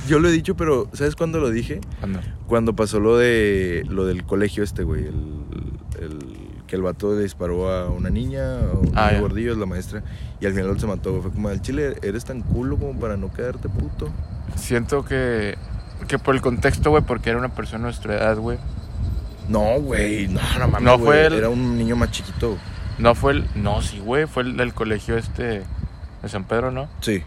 [0.09, 1.81] yo lo he dicho, pero ¿sabes cuándo lo dije?
[2.01, 2.21] Cuando...
[2.47, 5.07] Cuando pasó lo de lo del colegio este, güey.
[5.07, 5.15] El,
[6.01, 6.28] el-
[6.69, 10.05] que el vato le disparó a una niña, a un Ah, gordillo, la maestra,
[10.41, 11.21] y al final se mató.
[11.21, 14.09] Fue como, al chile, eres tan culo como para no quedarte puto.
[14.55, 15.57] Siento que,
[16.07, 18.59] que por el contexto, güey, porque era una persona de nuestra edad, güey.
[19.49, 20.83] No, güey, no, no mames.
[20.83, 22.57] No fue el- Era un niño más chiquito.
[22.99, 23.47] No fue el...
[23.55, 25.62] No, sí, güey, fue el del colegio este
[26.23, 26.89] de San Pedro, ¿no?
[27.01, 27.23] Sí.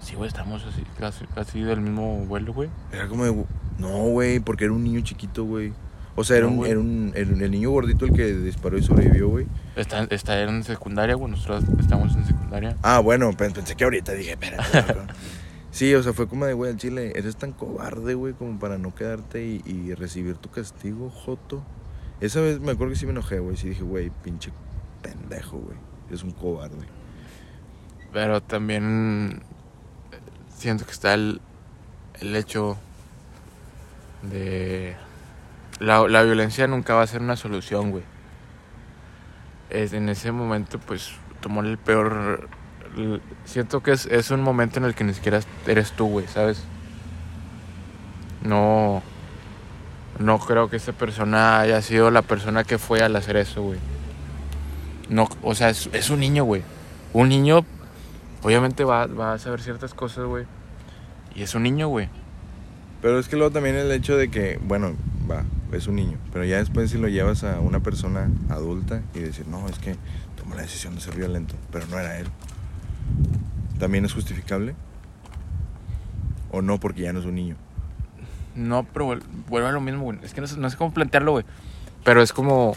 [0.00, 2.70] Sí, güey, estamos así, casi, casi del mismo vuelo, güey.
[2.92, 3.44] Era como de.
[3.78, 5.72] No, güey, porque era un niño chiquito, güey.
[6.18, 6.70] O sea, era, No, un, güey.
[6.72, 9.46] era, un, era un- el niño gordito el que disparó y sobrevivió, güey.
[9.76, 11.30] Está, está en secundaria, güey.
[11.30, 12.76] Nosotros estamos en secundaria.
[12.82, 14.70] Ah, bueno, pe- pensé que ahorita dije, espérate.
[14.72, 15.06] cabrón.
[15.70, 18.78] sí, o sea, fue como de, güey, al chile, eres tan cobarde, güey, como para
[18.78, 21.62] no quedarte y, y recibir tu castigo, Joto.
[22.20, 23.56] Esa vez me acuerdo que sí me enojé, güey.
[23.56, 24.50] Sí dije, güey, pinche
[25.02, 25.76] pendejo, güey.
[26.08, 26.84] Eres un cobarde.
[28.12, 29.40] Pero también
[30.10, 30.16] eh,
[30.56, 31.40] siento que está el,
[32.20, 32.76] el hecho
[34.22, 34.96] de...
[35.80, 38.02] La, la violencia nunca va a ser una solución, güey.
[39.70, 42.48] Es, en ese momento, pues, tomar el peor...
[43.44, 46.64] siento que es, es un momento en el que ni siquiera eres tú, güey, ¿sabes?
[48.42, 49.02] No...
[50.18, 53.78] No creo que esa persona haya sido la persona que fue al hacer eso, güey.
[55.08, 56.62] No, o sea, es, es un niño, güey.
[57.12, 57.64] Un niño
[58.42, 60.44] Obviamente va, va a saber ciertas cosas, güey.
[61.34, 62.08] Y es un niño, güey.
[63.02, 64.94] Pero es que luego también el hecho de que, bueno,
[65.30, 66.18] va, es un niño.
[66.32, 69.96] Pero ya después si lo llevas a una persona adulta y decir, no, es que
[70.36, 72.26] tomó la decisión de ser violento, pero no era él.
[73.78, 74.74] ¿También es justificable?
[76.50, 77.56] ¿O no porque ya no es un niño?
[78.54, 80.18] No, pero vuel- vuelve a lo mismo, güey.
[80.22, 81.44] Es que no sé, no sé cómo plantearlo, güey.
[82.04, 82.74] Pero es como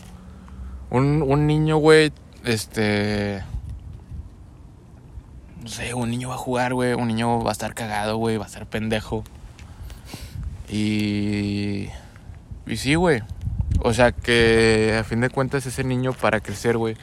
[0.89, 2.11] un, un niño, güey,
[2.43, 3.43] este...
[5.61, 6.93] No sé, un niño va a jugar, güey.
[6.93, 8.37] Un niño va a estar cagado, güey.
[8.37, 9.23] Va a estar pendejo.
[10.67, 11.87] Y...
[12.65, 13.21] Y sí, güey.
[13.79, 16.95] O sea que a fin de cuentas ese niño para crecer, güey,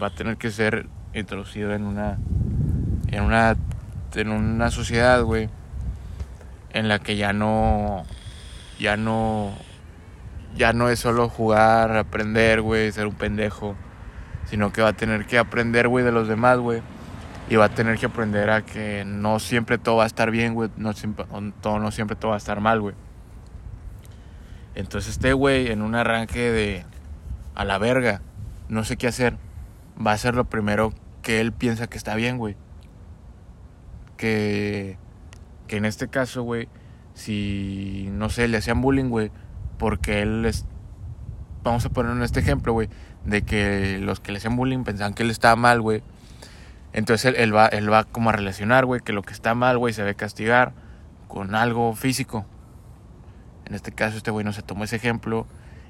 [0.00, 2.18] va a tener que ser introducido en una...
[3.08, 3.56] En una...
[4.14, 5.48] En una sociedad, güey.
[6.72, 8.04] En la que ya no...
[8.78, 9.52] Ya no...
[10.56, 13.76] Ya no es solo jugar, aprender, güey, ser un pendejo.
[14.46, 16.82] Sino que va a tener que aprender, güey, de los demás, güey.
[17.48, 20.54] Y va a tener que aprender a que no siempre todo va a estar bien,
[20.54, 20.70] güey.
[20.76, 21.26] No siempre,
[21.60, 22.94] todo, no siempre todo va a estar mal, güey.
[24.74, 26.84] Entonces este güey, en un arranque de...
[27.54, 28.22] A la verga,
[28.68, 29.36] no sé qué hacer.
[30.04, 30.92] Va a hacer lo primero
[31.22, 32.56] que él piensa que está bien, güey.
[34.16, 34.96] Que...
[35.66, 36.68] Que en este caso, güey,
[37.14, 39.30] si, no sé, le hacían bullying, güey,
[39.78, 40.66] porque él es...
[41.62, 42.88] Vamos a poner en este ejemplo, güey,
[43.24, 46.02] de que los que le hacían bullying pensaban que él estaba mal, güey.
[46.92, 49.92] Entonces él, va, él va como a relacionar, güey, que lo que está mal, güey,
[49.92, 50.72] se debe castigar
[51.28, 52.46] con algo físico.
[53.70, 55.46] En este caso, este güey no se tomó ese ejemplo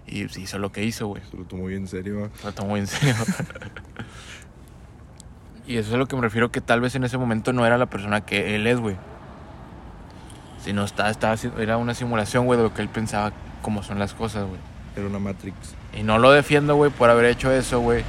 [0.06, 1.22] y pues, hizo lo que hizo, güey.
[1.30, 2.20] Se lo tomó bien en serio.
[2.20, 2.28] ¿va?
[2.44, 3.14] Lo tomó en serio.
[5.66, 7.64] y eso es a lo que me refiero que tal vez en ese momento no
[7.64, 8.96] era la persona que él es, güey.
[10.62, 14.12] Sino estaba, estaba, era una simulación, güey, de lo que él pensaba cómo son las
[14.12, 14.60] cosas, güey.
[14.94, 15.74] Era una Matrix.
[15.96, 18.04] Y no lo defiendo, güey, por haber hecho eso, güey.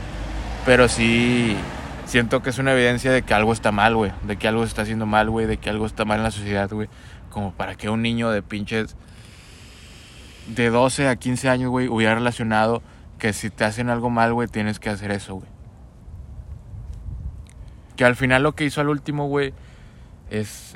[0.66, 1.56] Pero sí
[2.06, 4.12] siento que es una evidencia de que algo está mal, güey.
[4.24, 5.46] De que algo se está haciendo mal, güey.
[5.46, 6.90] De que algo está mal en la sociedad, güey.
[7.30, 8.98] Como para que un niño de pinches
[10.56, 12.82] de 12 a 15 años, güey, hubiera relacionado
[13.18, 15.48] que si te hacen algo mal, güey, tienes que hacer eso, güey.
[17.96, 19.54] Que al final lo que hizo al último, güey,
[20.30, 20.74] es.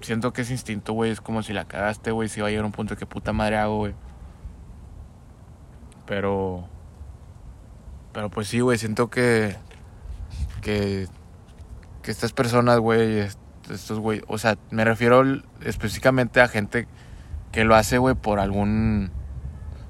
[0.00, 1.10] Siento que es instinto, güey.
[1.10, 2.28] Es como si la cagaste, güey.
[2.28, 3.94] Si va a llegar un punto que puta madre hago, güey.
[6.06, 6.68] Pero...
[8.12, 8.78] Pero pues sí, güey.
[8.78, 9.56] Siento que...
[10.62, 11.08] Que...
[12.02, 13.18] Que estas personas, güey...
[13.18, 13.40] est-
[13.70, 14.22] Estos, güey...
[14.28, 15.24] O sea, me refiero
[15.62, 16.86] específicamente a gente
[17.52, 19.10] que lo hace, güey, por algún...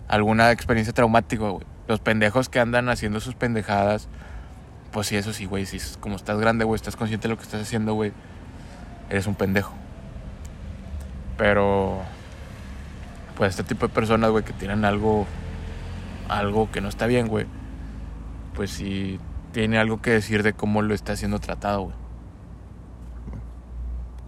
[0.09, 1.67] Alguna experiencia traumática, güey.
[1.87, 4.09] Los pendejos que andan haciendo sus pendejadas.
[4.93, 5.67] Pues sí, eso sí, güey.
[5.67, 8.13] Si es- como estás grande, güey, estás consciente de lo que estás haciendo, güey.
[9.11, 9.75] Eres un pendejo.
[11.37, 12.01] Pero...
[13.37, 15.27] Pues este tipo de personas, güey, que tienen algo...
[16.29, 17.47] Algo que no está bien, güey.
[18.55, 19.19] Pues sí
[19.53, 21.95] tiene algo que decir de cómo lo está siendo tratado, güey.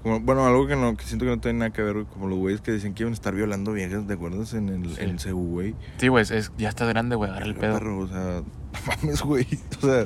[0.03, 2.39] Como- bueno, algo que no que siento que no tiene nada que ver, como los
[2.39, 4.55] güeyes que decían que iban a estar violando viejas, ¿te acuerdas?
[4.55, 5.03] En el, Sí.
[5.03, 5.75] en CU, güey.
[5.99, 7.75] Sí, güey, es, ya estás grande, güey, agarra el pedo.
[7.75, 8.43] perro, o sea,
[9.03, 9.47] mames, güey.
[9.83, 10.05] O sea,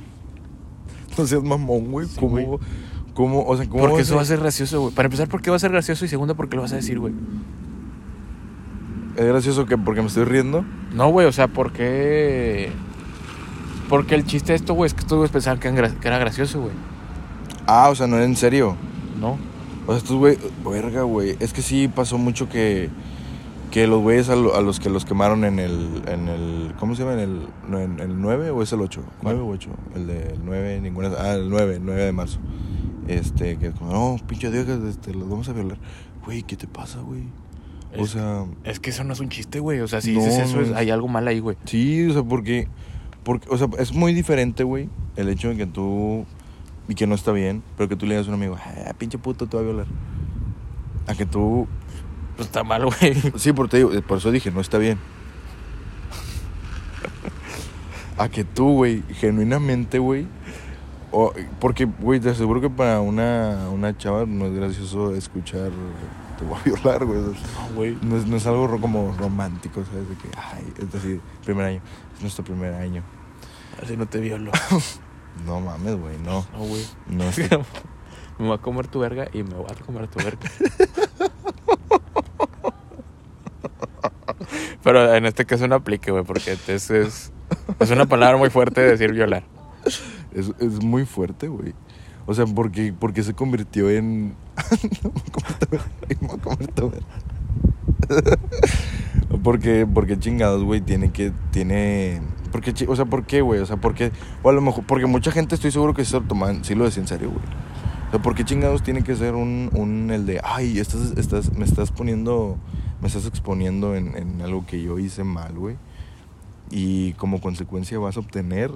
[1.16, 2.09] no seas mamón, güey.
[2.09, 2.59] Sí, ¿Cómo, güey.
[3.14, 4.95] cómo, o sea, cómo Porque eso va a ser gracioso, güey.
[4.95, 6.05] Para empezar, ¿por qué va a ser gracioso?
[6.05, 7.14] Y segundo, ¿por qué lo vas a decir, güey?
[9.16, 10.64] Es gracioso que porque me estoy riendo.
[10.92, 12.72] No, güey, o sea, ¿por qué...?
[13.88, 16.72] Porque el chiste de esto, güey, es que estos güeyes pensaban que era gracioso, güey.
[17.66, 18.76] Ah, o sea, no era en serio.
[19.20, 19.38] No.
[19.87, 21.37] O sea, estos güey, verga, güey.
[21.41, 22.89] Es que sí pasó mucho que,
[23.70, 26.95] que los güeyes a, lo- a los que los quemaron en el, en el, ¿cómo
[26.95, 27.14] se llama?
[27.14, 27.20] En
[27.70, 29.03] el, en el 9 o es el 8?
[29.20, 29.37] ¿Cuál?
[29.37, 29.70] 9 o 8.
[29.97, 32.39] El del 9, ninguna, ah, el 9, 9 de marzo.
[33.09, 35.76] Este, que es como, no, pinche viejas, este, los vamos a violar.
[36.24, 37.24] Güey, ¿qué te pasa, güey?
[37.99, 39.80] O sea, Es que eso no es un chiste, güey.
[39.80, 41.57] O sea, si No, dices eso, es- hay algo mal ahí, güey.
[41.66, 42.66] sí, o sea, porque,
[43.22, 46.24] porque, o sea, es muy diferente, güey, el hecho de que tú,
[46.89, 49.18] y que no está bien, pero que tú le digas a un amigo, ah, pinche
[49.18, 49.87] puto, te va a violar.
[51.07, 51.66] A que tú
[52.37, 53.14] Pues está mal, güey.
[53.37, 54.99] Sí, por, te digo, por eso dije, no está bien.
[58.16, 60.26] A que tú, güey, genuinamente, güey.
[61.11, 65.70] o- porque, güey, te aseguro que para una, una chava no es gracioso escuchar
[66.39, 67.18] te voy a violar, güey.
[67.20, 67.35] No,
[67.76, 67.99] güey.
[68.03, 70.09] No es, no es algo como romántico, ¿sabes?
[70.09, 71.80] De que, ay, es decir, primer año.
[72.16, 73.03] Es nuestro primer año.
[73.82, 74.51] Así no te violo.
[75.47, 76.47] No mames, güey, no.
[76.53, 76.85] No, güey.
[77.09, 77.59] No está-
[78.39, 80.51] me voy a comer tu verga y me voy a comer tu verga.
[84.82, 87.32] Pero en este caso no aplique, güey, porque es, es,
[87.78, 89.45] es una palabra muy fuerte de decir violar.
[90.32, 91.74] es, es muy fuerte, güey.
[92.26, 94.28] O sea, porque, porque se convirtió en.
[95.03, 95.87] no me comer tu verga,
[96.20, 98.39] no me comer tu verga.
[99.43, 101.32] porque, porque chingados, güey, tiene que.
[101.51, 102.20] Tiene.
[102.55, 103.59] Porque, o sea, ¿por qué, güey?
[103.59, 104.12] O sea, porque.
[104.44, 104.84] O a lo mejor.
[104.86, 106.64] Porque mucha gente estoy seguro que se lo toman.
[106.64, 107.42] Sí lo decía en serio, güey.
[108.07, 109.70] O sea, ¿por qué chingados tiene que ser un.
[109.72, 110.40] un el de.
[110.44, 112.57] Ay, estás, estás, me estás poniendo.
[113.00, 115.76] Me estás exponiendo en, en algo que yo hice mal, güey.
[116.70, 118.70] Y como consecuencia vas a obtener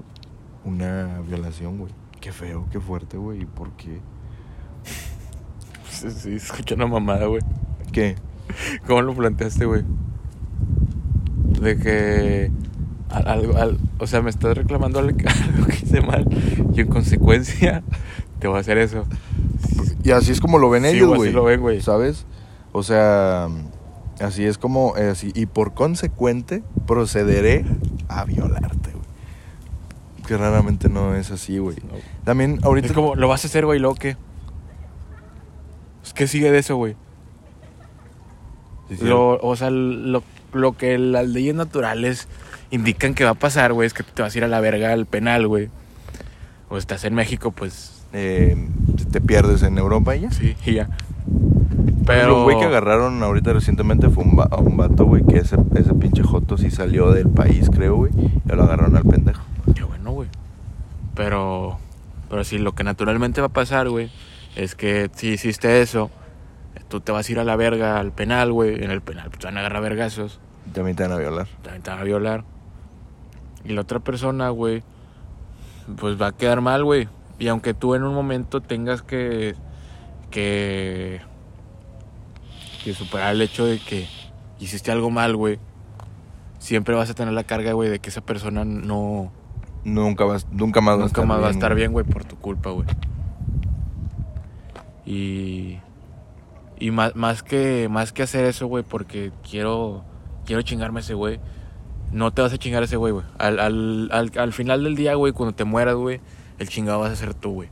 [0.64, 1.92] una violación, güey.
[2.20, 3.42] Qué feo, qué fuerte, güey.
[3.42, 4.00] ¿Y por qué?
[5.88, 7.42] Sí, sí, escucha una mamada, güey.
[7.92, 8.16] ¿Qué?
[8.88, 9.84] ¿Cómo lo planteaste, güey?
[11.60, 12.50] De que.
[13.10, 16.26] Al- algo, al- o sea, me estás reclamando algo que, que hice mal
[16.74, 17.82] y en consecuencia
[18.38, 19.04] te voy a hacer eso.
[20.04, 21.80] Y así es como lo ven Sí, ellos, güey, así lo ven, güey.
[21.80, 22.24] ¿Sabes?
[22.72, 23.48] O sea,
[24.20, 24.96] así es como.
[24.96, 27.64] eh, así, y por consecuente, procederé
[28.08, 29.04] a violarte, güey.
[30.26, 31.76] Que raramente no es así, güey.
[31.78, 31.94] No.
[32.24, 32.86] También, ahorita.
[32.88, 34.16] Es como, lo vas a hacer, güey, ¿lo qué?
[36.02, 36.94] Pues, ¿Qué sigue de eso, güey?
[38.88, 40.22] Sí, o sea, lo,
[40.54, 42.26] lo que las leyes naturales
[42.70, 44.92] indican que va a pasar, güey, es que te vas a ir a la verga
[44.92, 45.68] al penal, güey.
[46.68, 48.56] O estás en México, pues eh,
[49.10, 50.30] te pierdes en Europa y ya.
[50.30, 50.88] sí, y ya.
[52.06, 55.56] Pero el güey que agarraron ahorita recientemente fue un, a un vato, güey, que ese,
[55.74, 58.12] ese pinche joto sí salió del país, creo, güey.
[58.14, 59.42] Y lo agarraron al pendejo.
[59.74, 60.28] Qué bueno, güey.
[61.14, 61.78] Pero.
[62.30, 64.10] Pero sí, lo que naturalmente va a pasar, güey,
[64.56, 66.10] es que si hiciste eso,
[66.88, 68.82] tú te vas a ir a la verga al penal, güey.
[68.82, 70.40] En el penal pues, te van a agarrar vergazos.
[70.72, 71.46] También te van a violar.
[71.62, 72.44] también te van a violar.
[73.68, 74.82] Y la otra persona, güey,
[75.98, 77.06] pues va a quedar mal, güey.
[77.38, 79.54] Y aunque tú en un momento tengas que,
[80.30, 81.20] que,
[82.82, 84.08] que superar el hecho de que
[84.58, 85.58] hiciste algo mal, güey,
[86.58, 89.30] siempre vas a tener la carga, güey, de que esa persona no,
[89.84, 92.36] Nunca, vas, nunca más va a nunca más va a estar bien, güey, por tu
[92.36, 92.86] culpa, güey.
[95.04, 95.78] Y,
[96.78, 100.04] y más, más, que, más que hacer eso, güey, porque quiero,
[100.46, 101.38] quiero chingarme a ese güey,
[102.12, 103.24] no te vas a chingar a ese güey, güey.
[103.38, 106.20] Al, al, al, al final del día, güey, cuando te mueras, güey,
[106.58, 107.68] el chingado vas a ser tú, güey.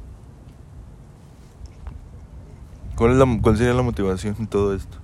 [2.96, 4.96] ¿Cuál, es la, ¿Cuál sería la motivación en todo esto?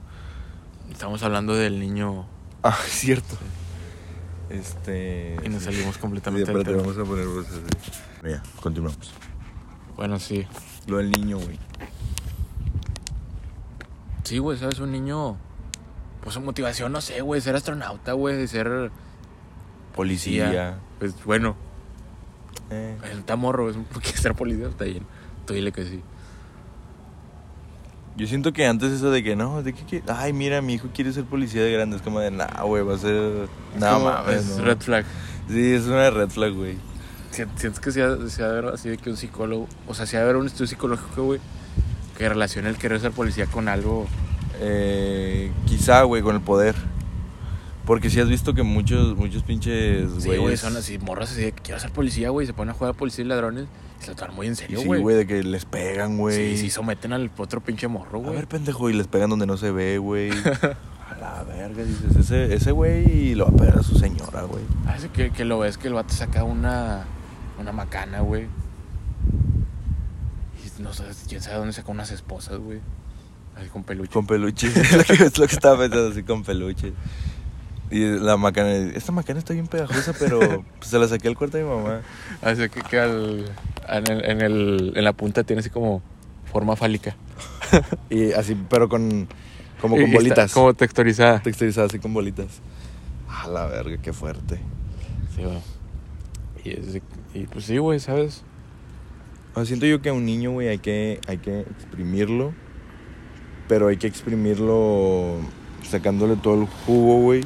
[0.91, 2.27] Estamos hablando del niño
[2.63, 3.37] Ah, es cierto.
[4.49, 5.37] Este.
[5.45, 5.65] y nos sí.
[5.73, 6.93] salimos Sí, completamente del espérate, tema.
[6.95, 8.31] vamos a poner voces así.
[8.31, 9.13] Ya, continuamos.
[9.97, 10.47] Bueno, sí.
[10.87, 11.59] Lo del niño, güey.
[14.25, 14.79] Sí, güey, ¿sabes?
[14.79, 15.37] Un niño,
[16.23, 18.91] pues su motivación, no sé, güey, ser astronauta, güey, ser
[19.95, 20.79] Policía.
[20.99, 21.57] Pues bueno,
[22.71, 25.05] Eh, está morro, es porque ser policía está bien.
[25.47, 26.01] Tú dile que sí.
[28.17, 30.89] Yo siento que antes eso de que no, de que, que- ay, mira, mi hijo
[30.95, 31.97] quiere ser policía de grande.
[31.97, 33.49] Es como de, nah, güey, va a ser.
[33.79, 34.37] Como- mames.
[34.51, 34.65] Es no".
[34.65, 35.05] red flag.
[35.49, 36.77] Sí, es una red flag, güey.
[37.31, 40.21] Si- Sientes que sea, sea de ver así de que un psicólogo, o sea, sea
[40.21, 41.41] de ver un estudio psicológico, güey,
[42.19, 44.07] que relacione el querer ser policía con algo.
[44.61, 46.75] Eh, quizá, güey, con el poder.
[47.87, 51.53] Porque si has visto que muchos, muchos pinches, Sí, güey, son así, morras así de
[51.53, 53.67] que quiero ser policía, güey, se ponen a jugar a policía y ladrones
[54.01, 55.01] y se lo toman muy en serio, Sí, güey.
[55.01, 56.57] güey, de que les pegan, güey.
[56.57, 58.37] Sí, sí, someten al otro pinche morro, A güey.
[58.37, 60.31] ver, pendejo, y les pegan donde no se ve, güey.
[61.11, 64.63] a la verga, dices, ese, ese güey lo va a pegar a su señora, güey.
[64.87, 67.05] Hace que, que lo ves que el vato saca una,
[67.59, 68.47] una macana, güey.
[70.79, 72.79] Y no sé, quién sabe dónde saca unas esposas, güey.
[73.57, 74.11] Así con peluche.
[74.13, 74.67] Con peluche.
[74.75, 76.93] es, lo que, es lo que estaba pensando, así con peluche.
[77.93, 81.59] Y la macana, esta macana está bien pegajosa, pero pues, se la saqué al cuarto
[81.59, 82.01] de mi mamá.
[82.41, 83.53] Así que, que al,
[83.87, 86.03] en, el, en, el, en la punta tiene así como
[86.51, 87.17] forma fálica.
[88.11, 89.29] Y así, pero con,
[89.81, 90.53] como con y está bolitas.
[90.53, 91.41] Como texturizada.
[91.41, 92.61] Texturizada, así con bolitas.
[93.29, 94.59] A la verga, qué fuerte.
[95.35, 95.59] Sí, güey.
[96.65, 97.03] Y, es
[97.35, 98.43] y pues sí, güey, ¿sabes?
[99.65, 102.55] Siento yo que a un niño, güey, hay que, hay que exprimirlo.
[103.69, 105.37] Pero hay que exprimirlo
[105.83, 107.43] sacándole todo el jugo, güey.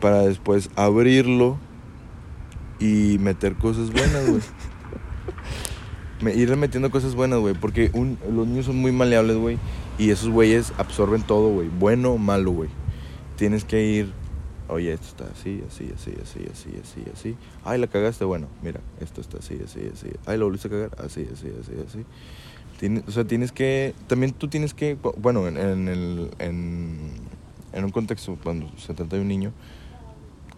[0.00, 1.58] Para después abrirlo
[2.80, 4.42] y meter cosas buenas, güey.
[6.20, 7.54] Me- irle metiendo cosas buenas, güey.
[7.54, 9.58] Porque un- los niños son muy maleables, güey.
[9.98, 11.68] Y esos güeyes absorben todo, güey.
[11.68, 12.70] Bueno o malo, güey.
[13.36, 14.12] Tienes que ir.
[14.68, 17.36] Oye, esto está así, así, así, así, así, así, así.
[17.64, 18.24] Ay, la cagaste.
[18.24, 20.08] Bueno, mira, esto está así, así, así.
[20.26, 20.90] Ay, lo volviste a cagar.
[21.04, 23.00] Así, así, así, así.
[23.06, 23.94] O sea, tienes que.
[24.08, 24.96] También tú tienes que.
[25.16, 26.30] Bueno, en, en el.
[26.38, 26.98] En,
[27.72, 29.52] en un contexto, cuando se trata de un niño,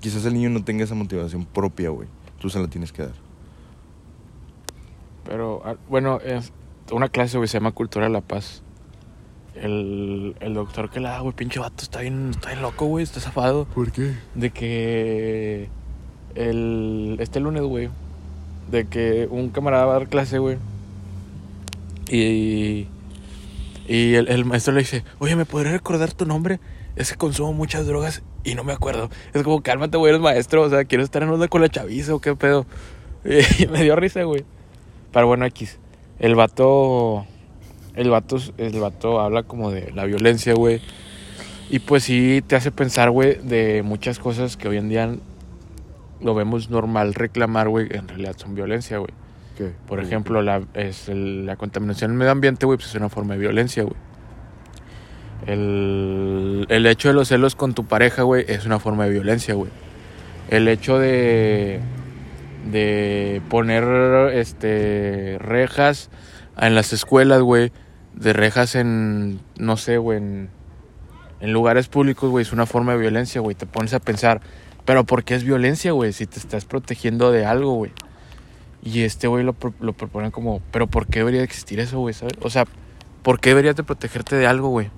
[0.01, 2.09] quizás el niño no tenga esa motivación propia, güey.
[2.39, 3.15] Tú se la tienes que dar.
[5.25, 6.53] Pero, ah, bueno, es
[6.91, 8.63] una clase, güey, se llama Cultura de la Paz.
[9.55, 13.05] El, el doctor que la da, güey, pinche vato, está bien, está bien loco, güey,
[13.05, 13.67] está zafado.
[13.67, 14.15] ¿Por qué?
[14.35, 15.69] De que
[16.35, 17.91] el, este lunes, güey,
[18.71, 20.57] de que un camarada va a dar clase, güey.
[22.09, 22.89] Y,
[23.87, 26.59] y el, el maestro le dice, oye, ¿me podrías recordar tu nombre?
[26.97, 29.11] Es que consumo muchas drogas y no me acuerdo.
[29.35, 30.63] Es como, cálmate, güey, eres maestro.
[30.63, 32.67] O sea, quiero estar en onda con la chaviza o qué pedo.
[33.59, 34.45] Y me dio risa, güey.
[35.13, 35.79] Pero bueno, X.
[36.19, 37.27] El vato.
[37.95, 40.81] El vato, el vato habla como de la violencia, güey.
[41.69, 45.15] Y pues sí te hace pensar, güey, de muchas cosas que hoy en día
[46.21, 49.11] lo vemos normal reclamar, güey, en realidad son violencia, güey.
[49.89, 53.35] Por ejemplo, la, es el- la contaminación del medio ambiente, güey, pues es una forma
[53.35, 53.97] de violencia, güey.
[55.47, 59.55] El, el hecho de los celos con tu pareja, güey, es una forma de violencia,
[59.55, 59.71] güey.
[60.49, 61.81] El hecho de,
[62.71, 66.11] de poner este, rejas
[66.59, 67.73] en las escuelas, güey,
[68.15, 70.51] de rejas en, no sé, güey, en,
[71.41, 73.55] en lugares públicos, güey, es una forma de violencia, güey.
[73.55, 74.41] Te pones a pensar,
[74.85, 76.13] pero ¿por qué es violencia, güey?
[76.13, 77.93] Si te estás protegiendo de algo, güey.
[78.83, 82.15] Y este güey lo, lo propone como, pero ¿por qué debería existir eso, güey?
[82.41, 82.65] O sea,
[83.23, 84.91] ¿por qué deberías de protegerte de algo, güey?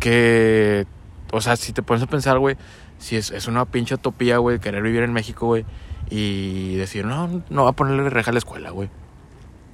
[0.00, 0.86] Que,
[1.32, 2.56] o sea, si te pones a pensar, güey,
[2.98, 5.64] si es, es una pinche utopía, güey, querer vivir en México, güey,
[6.10, 8.90] y decir, no, no va a ponerle reja a la escuela, güey,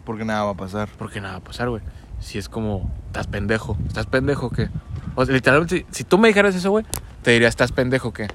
[0.04, 0.88] Porque nada va a pasar.
[0.98, 1.82] porque nada va a pasar, güey.
[2.20, 4.68] Si es como, estás pendejo, estás pendejo, ¿qué?
[5.14, 6.84] O sea, literalmente, si, si tú me dijeras eso, güey,
[7.22, 8.28] te diría, estás pendejo, ¿qué?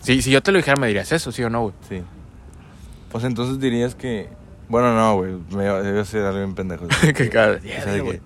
[0.00, 1.74] Si, si yo te lo dijera, me dirías eso, ¿sí o no, güey?
[1.88, 2.02] Sí.
[3.12, 4.28] O sea, entonces dirías que.
[4.68, 5.32] Bueno, no, güey.
[5.50, 6.86] Me iba a ser algo bien pendejo.
[7.14, 7.56] que cada...
[7.56, 8.20] o, sea, de que,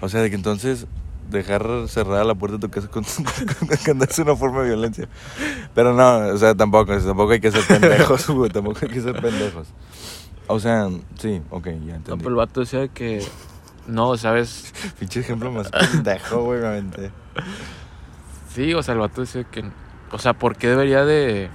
[0.00, 0.86] o sea, de que entonces
[1.30, 5.08] dejar cerrada la puerta de tu casa con, con es una forma de violencia.
[5.74, 8.50] Pero no, o sea, tampoco, tampoco hay que ser pendejos, güey.
[8.50, 9.68] Tampoco hay que ser pendejos.
[10.46, 12.16] O sea, sí, ok, ya No, entendí.
[12.18, 13.24] pero el vato decía que...
[13.86, 14.72] No, ¿sabes?
[14.98, 17.10] Pinche ejemplo más pendejo, güey, me.
[18.54, 19.64] Sí, o sea, el vato decía que...
[20.12, 21.48] O sea, ¿por qué debería de...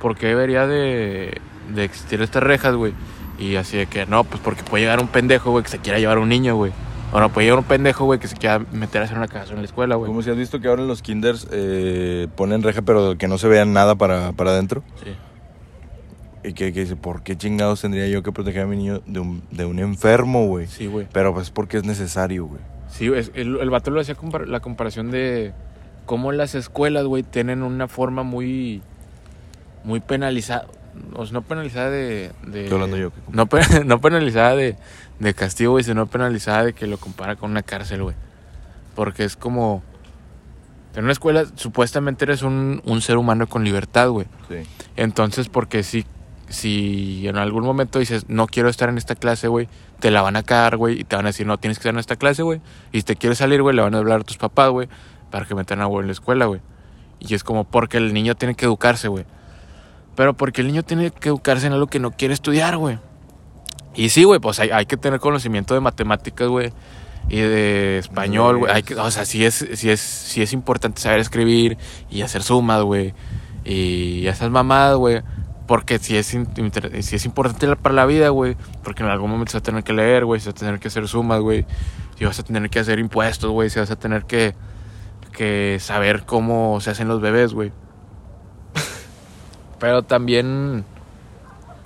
[0.00, 1.40] ¿Por qué debería de...
[1.72, 2.92] De existir estas rejas, güey?
[3.38, 5.98] Y así de que, no, pues porque puede llegar un pendejo, güey, que se quiera
[5.98, 6.72] llevar a un niño, güey.
[7.16, 9.52] O no, puede llegar un pendejo, güey, que se quiera meter a hacer una cagazo
[9.52, 10.08] en la escuela, güey.
[10.08, 13.38] Como si has visto que ahora en los kinders eh, ponen reja, pero que no
[13.38, 14.82] se vea nada para, para adentro.
[15.04, 15.14] Sí.
[16.48, 19.20] Y que, que dice, ¿por qué chingados tendría yo que proteger a mi niño de
[19.20, 20.66] un, de un enfermo, güey?
[20.66, 21.06] Sí, güey.
[21.12, 22.60] Pero pues porque es necesario, güey.
[22.88, 25.52] Sí, es- el, el vato lo hacía compar- la comparación de
[26.06, 28.82] cómo las escuelas, güey, tienen una forma muy,
[29.84, 30.66] muy penalizada.
[31.14, 32.30] O sea, no penalizada de...
[32.70, 33.12] hablando yo.
[33.30, 33.48] No,
[33.84, 34.76] no penalizada de,
[35.18, 38.16] de castigo, güey, sino penalizada de que lo compara con una cárcel, güey.
[38.94, 39.82] Porque es como...
[40.94, 44.26] En una escuela supuestamente eres un, un ser humano con libertad, güey.
[44.48, 44.58] Sí.
[44.96, 46.06] Entonces, porque si,
[46.48, 49.68] si en algún momento dices, no quiero estar en esta clase, güey,
[49.98, 51.94] te la van a cagar, güey, y te van a decir, no, tienes que estar
[51.94, 52.60] en esta clase, güey.
[52.92, 54.88] Y si te quieres salir, güey, le van a hablar a tus papás, güey,
[55.30, 56.60] para que metan a güey en la escuela, güey.
[57.18, 59.24] Y es como porque el niño tiene que educarse, güey.
[60.14, 62.98] Pero porque el niño tiene que educarse en algo que no quiere estudiar, güey.
[63.94, 66.72] Y sí, güey, pues hay, que tener conocimiento de matemáticas, güey.
[67.28, 68.72] Y de español, güey.
[68.98, 71.78] O sea, sí es, sí, es, sí es importante saber escribir
[72.10, 73.14] y hacer sumas, güey.
[73.64, 75.22] Y esas mamadas, güey.
[75.66, 78.56] Porque sí es, es importante para la vida, güey.
[78.82, 80.40] Porque en algún momento se va a tener que leer, güey.
[80.40, 81.64] Se va a tener que hacer sumas, güey.
[82.18, 83.70] Y vas a tener que hacer impuestos, güey.
[83.70, 84.54] Se vas a tener que,
[85.32, 87.72] que saber cómo se hacen los bebés, güey.
[89.84, 90.82] Pero también.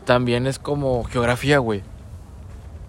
[0.04, 1.82] También es como geografía, güey.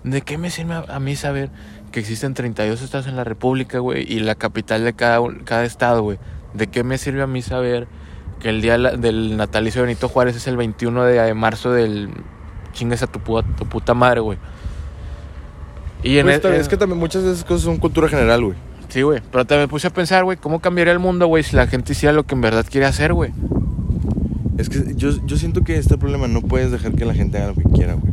[0.03, 1.49] ¿De qué me sirve a, mí saber
[1.91, 4.03] que existen 32 estados en la República, güey?
[4.07, 6.19] Y la capital de cada, cada estado, güey.
[6.53, 7.87] ¿De qué me sirve a mí saber
[8.39, 12.11] que el día del natalicio de Benito Juárez es el 21 de marzo del.
[12.73, 14.37] Chingues a tu, pu- tu puta madre, güey.
[16.03, 18.43] Y en Pues, e- también- es que también muchas de esas cosas son cultura general,
[18.45, 18.55] güey.
[18.89, 19.21] Sí, güey.
[19.31, 21.93] Pero también me puse a pensar, güey, ¿cómo cambiaría el mundo, güey, si la gente
[21.93, 23.33] hiciera lo que en verdad quiere hacer, güey?
[24.59, 27.47] Es que yo, yo siento que este problema no puedes dejar que la gente haga
[27.47, 28.11] lo que quiera, güey.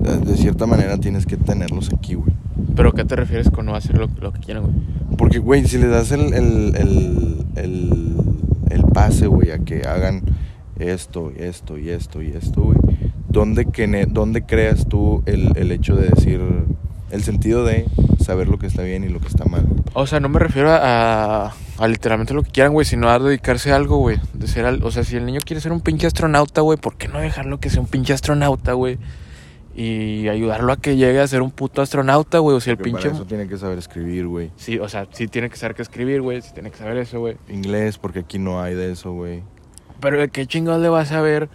[0.00, 2.32] De, de cierta manera tienes que tenerlos aquí, güey.
[2.74, 4.74] ¿Pero qué te refieres con no hacer lo, lo que quieran, güey?
[5.18, 8.14] Porque, güey, si le das el, el, el, el,
[8.70, 10.22] el pase, güey, a que hagan
[10.78, 12.78] esto, esto y esto y esto, güey,
[13.28, 16.40] ¿dónde, que ¿dónde creas tú el, el hecho de decir,
[17.10, 17.84] el sentido de
[18.24, 19.66] saber lo que está bien y lo que está mal.
[19.92, 23.72] O sea, no me refiero a, a literalmente lo que quieran, güey, sino a dedicarse
[23.72, 24.18] a algo, güey.
[24.32, 26.96] De ser al- o sea, si el niño quiere ser un pinche astronauta, güey, ¿por
[26.96, 28.98] qué no dejarlo que sea un pinche astronauta, güey?
[29.76, 32.56] Y ayudarlo a que llegue a ser un puto astronauta, güey.
[32.56, 33.08] O si el Porque pinche.
[33.08, 34.52] Para eso tiene que saber escribir, güey.
[34.56, 36.42] Sí, o sea, sí tiene que saber qué escribir, güey.
[36.42, 37.36] Sí tiene que saber eso, güey.
[37.48, 39.42] Inglés, porque aquí no hay de eso, güey.
[40.00, 41.48] Pero ¿de qué chingados le va a saber?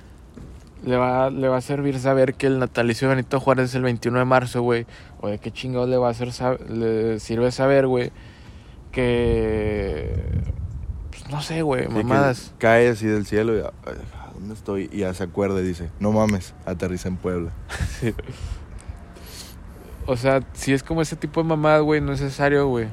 [0.84, 3.84] Le va, le va a servir saber que el natalicio de Benito Juárez es el
[3.84, 4.86] 21 de marzo, güey.
[5.22, 8.12] O de qué chingados le va a hacer sab- le sirve saber, güey,
[8.92, 10.14] que
[11.10, 12.54] pues, no sé, güey, Sí, que mamadas.
[12.58, 13.96] Cae así del cielo y, ay,
[14.36, 14.90] ¿dónde estoy?
[14.92, 17.52] Y ya se acuerda y dice, no mames, aterriza en Puebla.
[20.06, 22.88] O sea, si es como ese tipo de mamadas, güey, no es necesario, güey.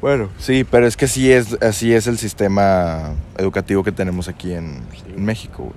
[0.00, 4.52] Bueno, sí, pero es que sí es, así es el sistema educativo que tenemos aquí
[4.52, 5.02] en, Sí.
[5.16, 5.74] en México, güey.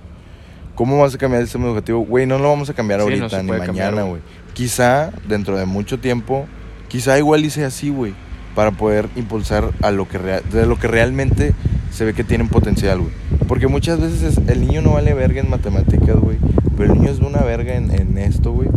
[0.76, 2.02] ¿Cómo vas a cambiar el sistema educativo?
[2.02, 4.22] Güey, no lo vamos a cambiar Sí, ahorita ni mañana, güey.
[4.54, 6.46] Quizá dentro de mucho tiempo,
[6.90, 8.14] quizá igual hice así, güey,
[8.58, 11.54] para poder impulsar a lo que rea- de lo que realmente
[11.92, 13.12] se ve que tienen potencial, güey.
[13.48, 16.38] Porque muchas veces es- el niño no vale verga en matemáticas, güey,
[16.76, 18.70] pero el niño es una verga en, en esto, güey.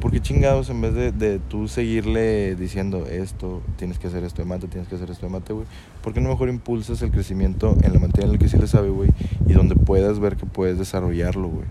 [0.00, 4.48] Porque chingados, en vez de, de tú seguirle diciendo esto, tienes que hacer esto de
[4.48, 5.66] mate, tienes que hacer esto de mate, güey.
[6.02, 8.66] ¿Por qué no mejor impulsas el crecimiento en la materia en la que sí le
[8.66, 9.10] sabe, güey?
[9.46, 11.64] Y donde puedas ver que puedes desarrollarlo, güey.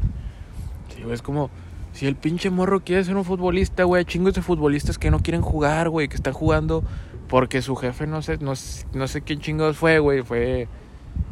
[0.95, 1.49] Sí, güey, es como
[1.91, 5.41] si el pinche morro quiere ser un futbolista, güey, chingos de futbolistas que no quieren
[5.41, 6.83] jugar, güey, que están jugando
[7.27, 8.53] porque su jefe no sé, no,
[8.93, 10.67] no sé quién chingados fue, güey, fue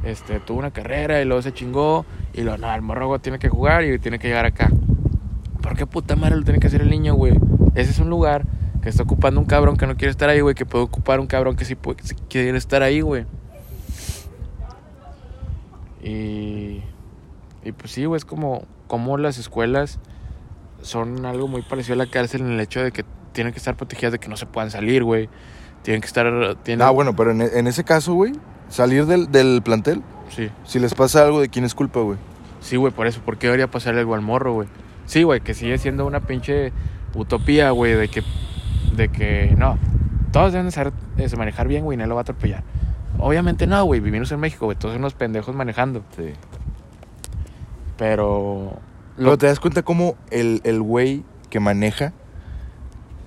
[0.03, 3.49] este tuvo una carrera y luego se chingó y lo no, el morro tiene que
[3.49, 4.69] jugar y tiene que llegar acá.
[5.61, 7.33] ¿Por qué puta madre lo tiene que hacer el niño, güey?
[7.75, 8.45] Ese es un lugar
[8.81, 11.27] que está ocupando un cabrón que no quiere estar ahí, güey, que puede ocupar un
[11.27, 11.97] cabrón que sí, puede,
[12.29, 13.25] quiere estar ahí, güey.
[16.03, 16.83] Y
[17.65, 19.99] y pues sí, güey, es como, como las escuelas
[20.83, 23.75] son algo muy parecido a la cárcel en el hecho de que tienen que estar
[23.75, 25.29] protegidas de que no se puedan salir, güey.
[25.86, 26.55] Tienen que estar...
[26.63, 26.81] Tienen...
[26.86, 28.33] Ah, bueno, pero en, en ese caso, güey,
[28.69, 32.17] salir del, del plantel, Sí, si les pasa algo, ¿de quién es culpa, güey?
[32.59, 33.21] sí, güey, por eso.
[33.23, 34.67] ¿Por qué debería pasarle algo al morro, güey?
[35.05, 36.73] Sí, güey, que sigue siendo una pinche
[37.13, 38.23] utopía, güey, de que...
[38.95, 39.77] De que, no,
[40.31, 42.63] todos deben de saber eh, manejar bien, güey, y nadie lo va a atropellar.
[43.19, 46.01] Obviamente no, güey, vivimos en México, güey, todos son unos pendejos manejando.
[46.17, 46.33] Sí.
[47.97, 48.79] Pero...
[49.15, 52.11] Pero Lo, te das cuenta cómo el el güey que maneja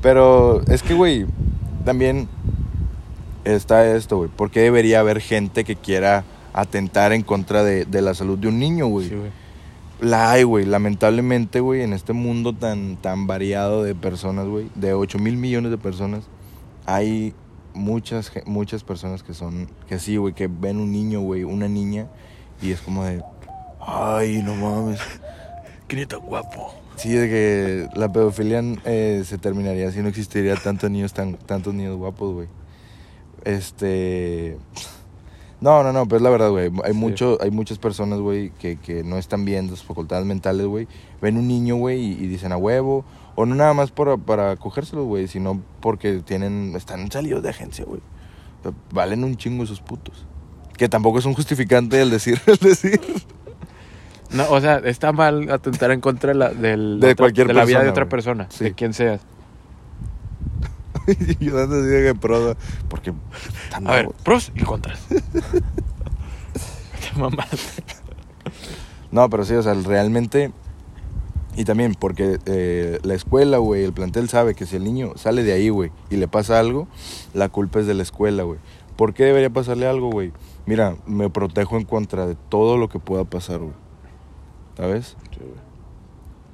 [0.00, 1.26] Pero es que, güey,
[1.84, 2.28] también
[3.44, 4.30] está esto, güey.
[4.30, 8.46] ¿Por qué debería haber gente que quiera atentar en contra de, de la salud de
[8.48, 9.08] un niño, güey?
[9.08, 9.30] Sí, güey.
[10.00, 10.64] La hay, güey.
[10.64, 15.70] Lamentablemente, güey, en este mundo tan, tan variado de personas, güey, de 8 mil millones
[15.70, 16.24] de personas,
[16.86, 17.34] hay
[17.74, 22.06] muchas, muchas personas que son, que sí, güey, que ven un niño, güey, una niña,
[22.62, 23.22] y es como de,
[23.80, 25.00] ay, no mames.
[25.88, 26.74] Qué tan guapo.
[26.96, 31.74] Sí, de que la pedofilia eh, se terminaría si no existiría tantos niños, tan, tantos
[31.74, 32.48] niños guapos, güey.
[33.44, 34.58] Este...
[35.60, 36.70] No, no, no, pero es la verdad, güey.
[36.84, 36.98] Hay, Sí.
[36.98, 40.86] mucho, hay muchas personas, güey, que, que no están bien de sus facultades mentales, güey.
[41.20, 43.04] Ven un niño, güey, y, y dicen a huevo.
[43.34, 47.84] O no nada más para, para cogérselo, güey, sino porque tienen, están salidos de agencia,
[47.84, 48.00] güey.
[48.60, 50.24] O sea, valen un chingo esos putos.
[50.76, 53.00] Que tampoco es un justificante el decir, el decir.
[54.30, 57.54] No, o sea, está mal atentar en contra de la, del- De otra- cualquier de
[57.54, 59.22] la vida de otra persona, de quien seas.
[61.40, 62.56] y yo dando así de que proda.
[62.88, 63.12] Porque.
[63.64, 65.00] están A ver, pros y contras.
[65.10, 67.48] Qué mamada.
[69.10, 70.52] No, pero sí, o sea, realmente.
[71.56, 75.42] Y también porque eh, la escuela, güey, el plantel sabe que si el niño sale
[75.42, 76.86] de ahí, güey, y le pasa algo,
[77.34, 78.60] la culpa es de la escuela, güey.
[78.96, 80.32] ¿Por qué debería pasarle algo, güey?
[80.66, 83.72] Mira, me protejo en contra de todo lo que pueda pasar, güey.
[84.76, 85.16] ¿Sabes?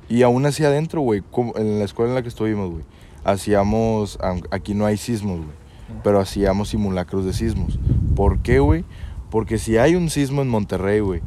[0.08, 2.84] Y aún así adentro, güey, como en la escuela en la que estuvimos, güey,
[3.24, 4.18] hacíamos,
[4.50, 5.56] aquí no hay sismos, güey,
[6.02, 7.78] pero hacíamos simulacros de sismos.
[8.14, 8.84] ¿Por qué, güey?
[9.30, 11.22] Porque si hay un sismo en Monterrey, güey,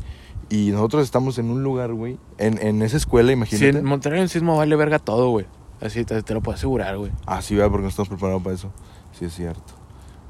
[0.50, 2.18] Y nosotros estamos en un lugar, güey.
[2.38, 3.80] En, en esa escuela, imagínate.
[3.80, 5.46] en Monterrey un sismo vale verga todo, güey.
[5.82, 7.12] Así te, te lo puedo asegurar, güey.
[7.26, 7.70] Ah, sí, ¿verdad?
[7.70, 8.72] porque no estamos preparados para eso.
[9.12, 9.74] Sí, es cierto.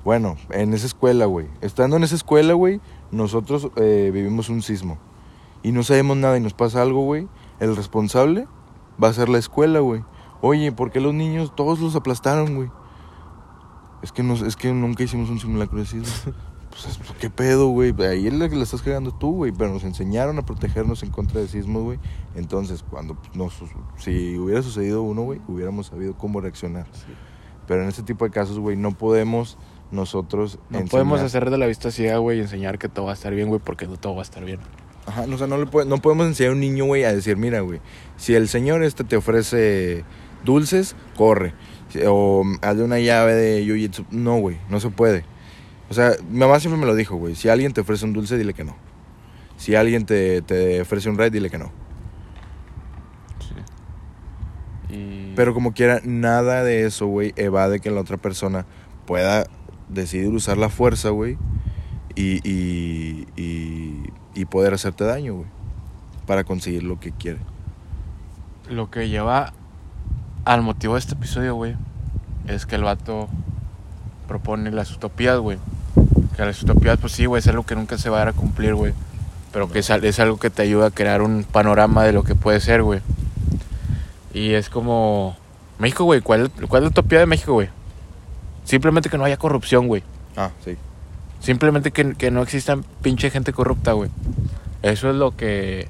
[0.04, 1.48] Bueno, en esa escuela, güey.
[1.62, 4.98] Estando en esa escuela, güey, nosotros eh, vivimos un sismo.
[5.64, 7.28] Y no sabemos nada y nos pasa algo, güey.
[7.60, 8.48] El responsable
[9.02, 10.02] va a ser la escuela, güey.
[10.42, 12.70] Oye, ¿por qué los niños todos los aplastaron, güey?
[14.02, 16.34] Es que, nos, es que nunca hicimos un simulacro de sismo.
[16.70, 17.92] Pues, es- ¿qué pedo, güey?
[18.04, 19.52] Ahí es la que la estás cagando tú, güey.
[19.52, 21.98] Pero nos enseñaron a protegernos en contra de sismos, güey.
[22.36, 23.54] Entonces, cuando nos,
[23.96, 26.86] si hubiera sucedido uno, güey, hubiéramos sabido cómo reaccionar.
[27.66, 29.58] Pero en este tipo de casos, güey, no podemos
[29.90, 30.60] nosotros.
[30.70, 33.16] No enseñar- podemos hacer de la vista ciega, güey, y enseñar que todo va a
[33.16, 34.60] estar bien, güey, porque no todo va a estar bien.
[35.08, 37.14] Ajá, no, o sea, no, le puede- no podemos enseñar a un niño, güey, a
[37.14, 37.80] decir, mira, güey,
[38.18, 40.04] si el señor este te ofrece
[40.44, 41.54] dulces, corre.
[42.06, 44.06] O mm, hazle una llave de jiu-jitsu.
[44.12, 45.26] No, güey, no se puede.
[45.90, 47.36] O sea, mi mamá siempre me lo dijo, güey.
[47.36, 48.76] Si alguien te ofrece un dulce, dile que no.
[49.58, 51.72] Si alguien te, te ofrece un ride, dile que no.
[54.90, 54.96] Sí.
[54.96, 55.34] Y...
[55.36, 58.66] Pero como quiera, nada de eso, güey, evade que la otra persona
[59.06, 59.48] pueda
[59.90, 61.38] decidir usar la fuerza, güey,
[62.16, 65.48] y, y, y, y poder hacerte daño, güey,
[66.26, 67.40] para conseguir lo que quiere.
[68.70, 69.54] Lo que lleva
[70.54, 71.76] al motivo de este episodio, güey,
[72.48, 73.28] es que el vato
[74.28, 75.58] propone las utopías, güey.
[76.36, 78.34] Que las utopías, pues sí, güey, es algo que nunca se va a dar a
[78.34, 78.94] cumplir, güey.
[79.52, 82.24] Pero que es, al- es algo que te ayuda a crear un panorama de lo
[82.24, 83.02] que puede ser, güey.
[84.34, 85.36] Y es como...
[85.80, 87.70] México, güey, ¿cuál, ¿cuál es la utopía de México, güey?
[88.64, 90.04] Simplemente que no haya corrupción, güey.
[90.36, 90.76] Ah, sí.
[91.40, 94.10] Simplemente que, que no exista pinche gente corrupta, güey.
[94.82, 95.88] Eso es lo que.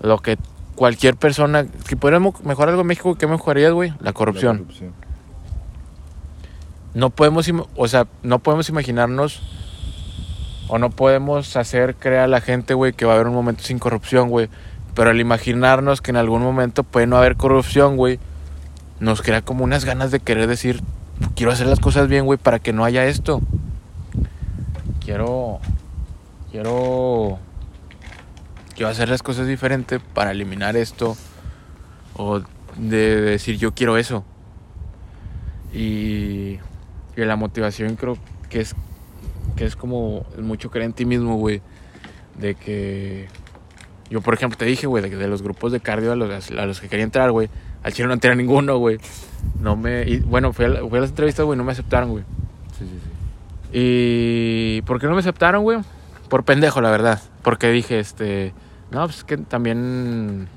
[0.00, 0.38] Lo que
[0.74, 1.66] cualquier persona.
[1.86, 3.94] Si pudiéramos mejorar algo en México, ¿qué mejorarías, güey?
[4.00, 4.56] La corrupción.
[4.56, 4.92] La corrupción.
[6.94, 7.50] No podemos.
[7.76, 9.42] O sea, no podemos imaginarnos.
[10.68, 13.62] O no podemos hacer creer a la gente, güey, que va a haber un momento
[13.62, 14.48] sin corrupción, güey.
[14.94, 18.18] Pero al imaginarnos que en algún momento puede no haber corrupción, güey,
[19.00, 20.82] nos crea como unas ganas de querer decir,
[21.34, 23.40] quiero hacer las cosas bien, güey, para que no haya esto.
[25.04, 25.60] Quiero.
[26.50, 27.38] Quiero.
[28.74, 31.16] Quiero hacer las cosas diferente para eliminar esto.
[32.14, 32.40] O
[32.76, 34.24] de decir, yo quiero eso.
[35.72, 36.58] Y.
[37.14, 38.16] Que la motivación creo
[38.48, 38.74] que es.
[39.56, 41.60] Que es como mucho creer en ti mismo, güey.
[42.38, 43.28] De que.
[44.10, 46.50] Yo, por ejemplo, te dije, güey, de, que de los grupos de cardio a los,
[46.50, 47.48] a los que quería entrar, güey.
[47.82, 48.98] Al chile no entré a ninguno, güey.
[49.60, 50.02] No me.
[50.08, 52.24] y, bueno, fui a, la- fui a las entrevistas, güey, no me aceptaron, güey.
[52.78, 53.10] Sí, sí, sí.
[53.78, 54.82] Y.
[54.82, 55.78] ¿Por qué no me aceptaron, güey?
[56.32, 57.20] Por pendejo, la verdad.
[57.42, 58.54] Porque dije, este.
[58.90, 60.48] No, pues es que también.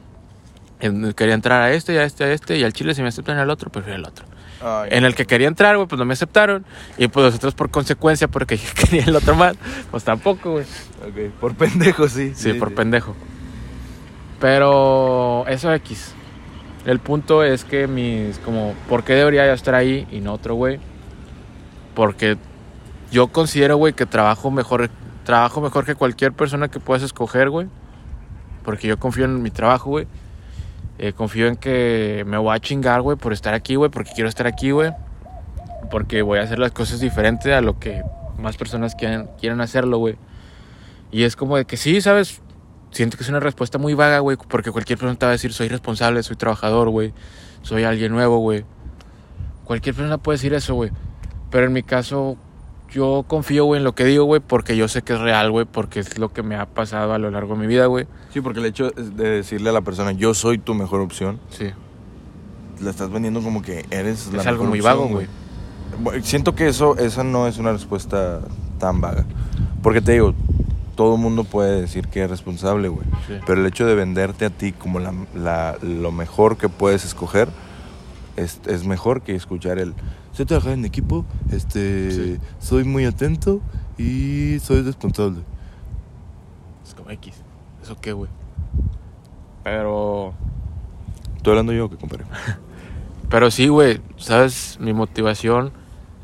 [0.80, 2.58] en- Quería entrar a este, y a este, a este.
[2.58, 4.26] Y al chile, si me aceptan al otro, prefiero el otro.
[4.62, 6.66] Ay, En el que quería entrar, güey, pues no me aceptaron.
[6.98, 9.58] Y pues los otros, por consecuencia, porque yo quería el otro más,
[9.92, 10.64] pues tampoco, güey.
[10.64, 12.32] ok, Por pendejo, sí.
[12.36, 13.14] Sí, por pendejo.
[14.40, 16.14] Pero eso X.
[16.86, 20.56] El punto es que mis, como, ¿por qué debería yo estar ahí y no otro
[20.56, 20.80] güey?
[21.96, 22.38] Porque
[23.12, 24.90] yo considero, güey, que trabajo mejor,
[25.26, 27.68] trabajo mejor que cualquier persona que puedas escoger, güey.
[28.64, 30.08] Porque yo confío en mi trabajo, güey.
[30.98, 34.30] Eh, confío en que me voy a chingar, güey, por estar aquí, güey, porque quiero
[34.30, 34.94] estar aquí, güey.
[35.92, 38.02] Porque voy a hacer las cosas diferentes a lo que
[38.38, 40.16] más personas quieran, quieran hacerlo, güey.
[41.12, 42.42] Y es como de que sí, ¿sabes?
[42.92, 45.52] Siento que es una respuesta muy vaga, güey, porque cualquier persona te va a decir,
[45.52, 47.14] soy responsable, soy trabajador, güey,
[47.62, 48.64] soy alguien nuevo, güey.
[49.66, 50.92] Cualquier persona puede decir eso, güey.
[51.52, 52.38] Pero en mi caso,
[52.96, 55.66] yo confío, güey, en lo que digo, güey, porque yo sé que es real, güey,
[55.66, 58.08] porque es lo que me ha pasado a lo largo de mi vida, güey.
[58.34, 61.72] Sí, porque el hecho de decirle a la persona, yo soy tu mejor opción, Sí.
[62.80, 66.24] la estás vendiendo como que eres la es algo mejor muy opción, vago, güey.
[66.24, 68.42] Siento que eso, esa no es una respuesta
[68.80, 69.26] tan vaga.
[69.84, 70.34] Porque te digo,
[70.96, 73.06] todo el mundo puede decir que es responsable, güey.
[73.28, 73.34] Sí.
[73.46, 77.50] Pero el hecho de venderte a ti como la, la- lo mejor que puedes escoger
[78.38, 79.94] es, es mejor que escuchar el
[80.36, 82.40] sé trabajar en equipo, este Sí.
[82.60, 83.62] soy muy atento
[83.98, 85.42] y soy responsable.
[86.86, 87.34] Es como X.
[87.82, 88.30] ¿Eso qué, güey?
[89.64, 90.34] Pero...
[91.38, 92.26] Estoy hablando yo que compadre.
[93.30, 95.72] Pero sí, güey, sabes, mi motivación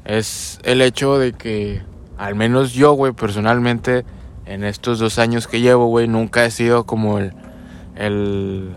[0.05, 1.81] es el hecho de que,
[2.17, 4.05] al menos yo, güey, personalmente,
[4.45, 7.33] en estos dos años que llevo, güey, nunca he sido como el,
[7.95, 8.75] el,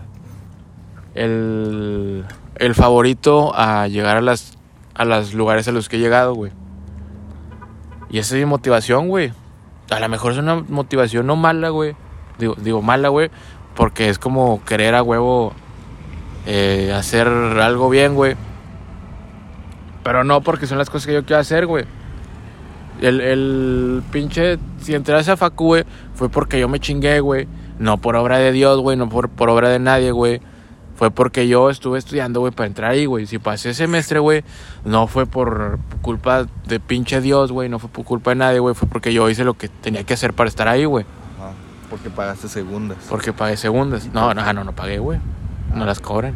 [1.13, 2.25] el,
[2.55, 4.54] el favorito a llegar a las,
[4.95, 6.51] a los lugares a los que he llegado, güey.
[8.09, 9.33] Y esa es mi motivación, güey.
[9.91, 11.95] A lo mejor es una motivación no mala, güey.
[12.39, 13.29] Digo, digo mala, güey,
[13.75, 15.53] porque es como querer a huevo
[16.45, 18.35] eh, hacer algo bien, güey.
[20.03, 21.85] Pero no porque son las cosas que yo quiero hacer, güey.
[23.01, 25.83] El, el pinche, si entré a esa facu, güey,
[26.13, 27.47] fue porque yo me chingué, güey.
[27.79, 30.41] No por obra de Dios, güey, no por, por obra de nadie, güey.
[30.95, 33.25] Fue porque yo estuve estudiando, güey, para entrar ahí, güey.
[33.27, 34.43] Si pasé semestre, güey,
[34.85, 37.67] no fue por culpa de pinche Dios, güey.
[37.67, 38.75] No fue por culpa de nadie, güey.
[38.75, 41.05] Fue porque yo hice lo que tenía que hacer para estar ahí, güey.
[41.37, 41.51] Ajá.
[41.89, 42.97] Porque pagaste segundas.
[43.09, 44.07] Porque pagué segundas.
[44.13, 45.19] No, no, no, no pagué, güey.
[45.73, 45.85] No Ah.
[45.87, 46.35] las cobran.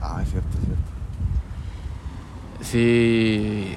[0.00, 0.82] Ah, es cierto, es cierto.
[2.60, 3.74] Sí.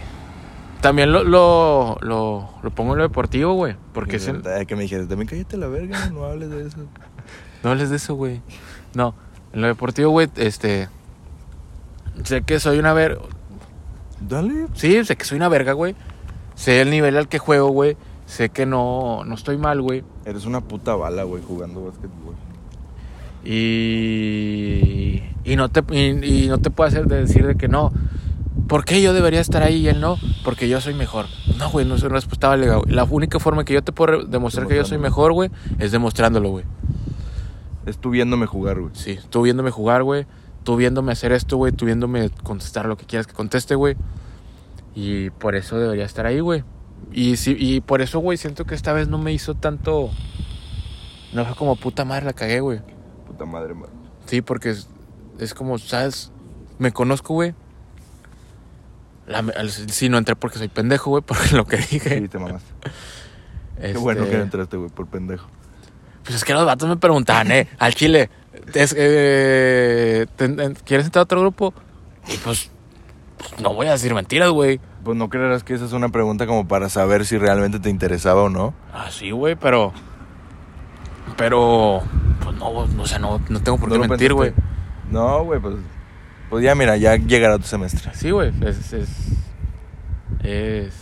[0.82, 3.76] También lo, lo, lo, lo pongo en lo deportivo, güey.
[3.94, 6.78] Porque es Eh, que me dijeras, también cállate la verga, no hables de eso.
[7.64, 8.42] No hables de eso, güey.
[8.94, 9.16] No,
[9.56, 10.90] en lo deportivo, güey, este.
[12.26, 13.18] Sé que soy una ver.
[14.20, 14.68] Dale.
[14.74, 15.96] Sí, sé que soy una verga, güey.
[16.56, 17.96] Sé el nivel al que juego, güey.
[18.26, 20.04] Sé que no, no estoy mal, güey.
[20.26, 22.36] Eres una puta bala, güey, jugando básquetbol.
[23.46, 25.24] Y.
[25.46, 27.94] Y no te, y, y no te puedo hacer de decir de que no.
[28.68, 30.18] ¿Por qué yo debería estar ahí y él no?
[30.44, 31.28] Porque yo soy mejor.
[31.58, 32.94] No, güey, no es una respuesta válida, güey.
[32.94, 35.50] La única forma que yo te puedo demostrar que yo soy mejor, güey,
[35.80, 36.66] es demostrándolo, güey.
[37.86, 38.92] Es tú viéndome jugar, güey.
[38.96, 40.26] Sí, tú viéndome jugar, güey.
[40.64, 41.72] Tú viéndome hacer esto, güey.
[41.72, 43.96] Tú viéndome contestar lo que quieras que conteste, güey.
[44.96, 46.64] Y por eso debería estar ahí, güey.
[47.12, 50.10] Y, sí, y por eso, güey, siento que esta vez no me hizo tanto...
[51.34, 52.82] No fue como puta madre la cagué, güey.
[53.28, 53.90] Puta madre, man.
[54.26, 54.88] Sí, porque es,
[55.38, 56.32] es como, ¿sabes?
[56.80, 57.54] Me conozco, güey.
[59.90, 62.20] Sí, no entré porque soy pendejo, güey, por lo que dije.
[62.22, 62.72] Sí, te mamaste.
[63.80, 65.48] Qué Este, bueno que no entraste, güey, por pendejo.
[66.26, 67.68] Pues es que los vatos me preguntaban, ¿eh?
[67.80, 68.30] Al chile,
[68.74, 71.74] es, eh, ten- en- ¿quieres entrar a otro grupo?
[72.28, 72.70] Y pues,
[73.38, 74.80] pues, no voy a decir mentiras, güey.
[75.04, 78.42] Pues no creerás que esa es una pregunta como para saber si realmente te interesaba
[78.42, 78.74] o no.
[78.92, 79.94] Ah, sí, güey, pero.
[81.38, 82.02] Pero.
[82.44, 84.54] Pues no, o sea, no, no tengo por qué ¿No lo mentir, güey.
[85.12, 85.76] No, güey, pues.
[86.50, 88.12] Pues ya, mira, ya llegará tu semestre.
[88.16, 88.94] Sí, güey, es.
[88.94, 89.10] Es.
[90.44, 90.94] Es,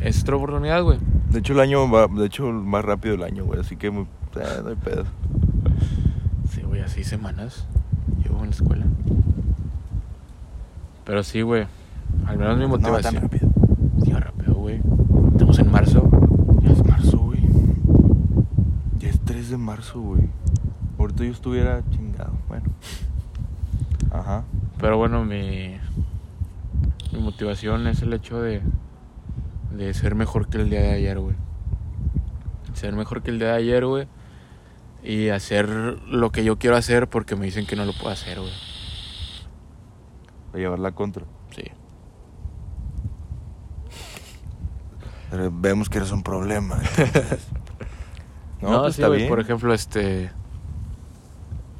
[0.00, 0.98] es otra oportunidad, güey.
[1.30, 2.06] De hecho, el año va.
[2.08, 3.60] De hecho, más rápido el año, güey.
[3.60, 3.90] Así que.
[4.36, 5.04] Eh, no hay pedo.
[6.50, 7.66] Sí, güey, así semanas
[8.22, 8.86] llevo en la escuela.
[11.04, 11.66] Pero sí, güey.
[12.26, 13.22] Al menos mi No, tan motivación.
[13.22, 13.48] rápido.
[14.04, 14.80] Sí, va rápido, güey.
[15.32, 16.08] Estamos en marzo.
[16.62, 17.40] Ya es marzo, güey.
[18.98, 20.22] Ya es 3 de marzo, güey.
[20.98, 22.32] Ahorita yo estuviera chingado.
[22.48, 22.64] Bueno.
[24.10, 24.44] Ajá.
[24.80, 25.76] Pero bueno, mi,
[27.12, 28.60] mi motivación es el hecho de,
[29.76, 31.36] de ser mejor que el día de ayer, güey.
[32.74, 34.06] Ser mejor que el día de ayer, güey.
[35.02, 38.40] Y hacer lo que yo quiero hacer porque me dicen que no lo puedo hacer,
[38.40, 38.52] güey.
[40.50, 41.24] Para llevarla contra.
[41.54, 41.62] Sí.
[45.30, 46.80] Pero vemos que eres un problema.
[46.98, 47.46] entonces.
[48.60, 49.20] No, pues sí, está güey.
[49.20, 49.28] bien.
[49.28, 50.30] Por ejemplo, este.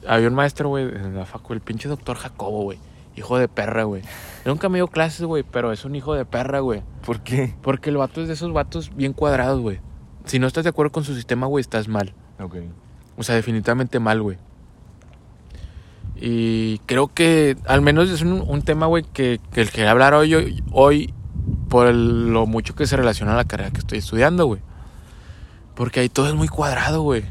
[0.07, 2.79] Había un maestro, güey, en la facu, el pinche doctor Jacobo, güey.
[3.17, 4.03] Hijo de perra, güey.
[4.45, 6.83] Nunca me dio clases, güey, pero es un hijo de perra, güey.
[7.05, 7.55] ¿Por qué?
[7.63, 9.81] Porque el vato es de esos vatos bien cuadrados, güey.
[10.25, 12.15] Si no estás de acuerdo con su sistema, güey, estás mal.
[12.39, 12.57] Ok.
[13.19, 14.39] O sea, definitivamente mal, güey.
[16.21, 20.15] Y creo que al menos es un, un tema, güey, que, que el que hablar
[20.15, 21.15] hoy, hoy, hoy
[21.69, 24.61] por el- lo mucho que se relaciona a la carrera que estoy estudiando, güey.
[25.75, 27.25] Porque ahí todo es muy cuadrado, güey.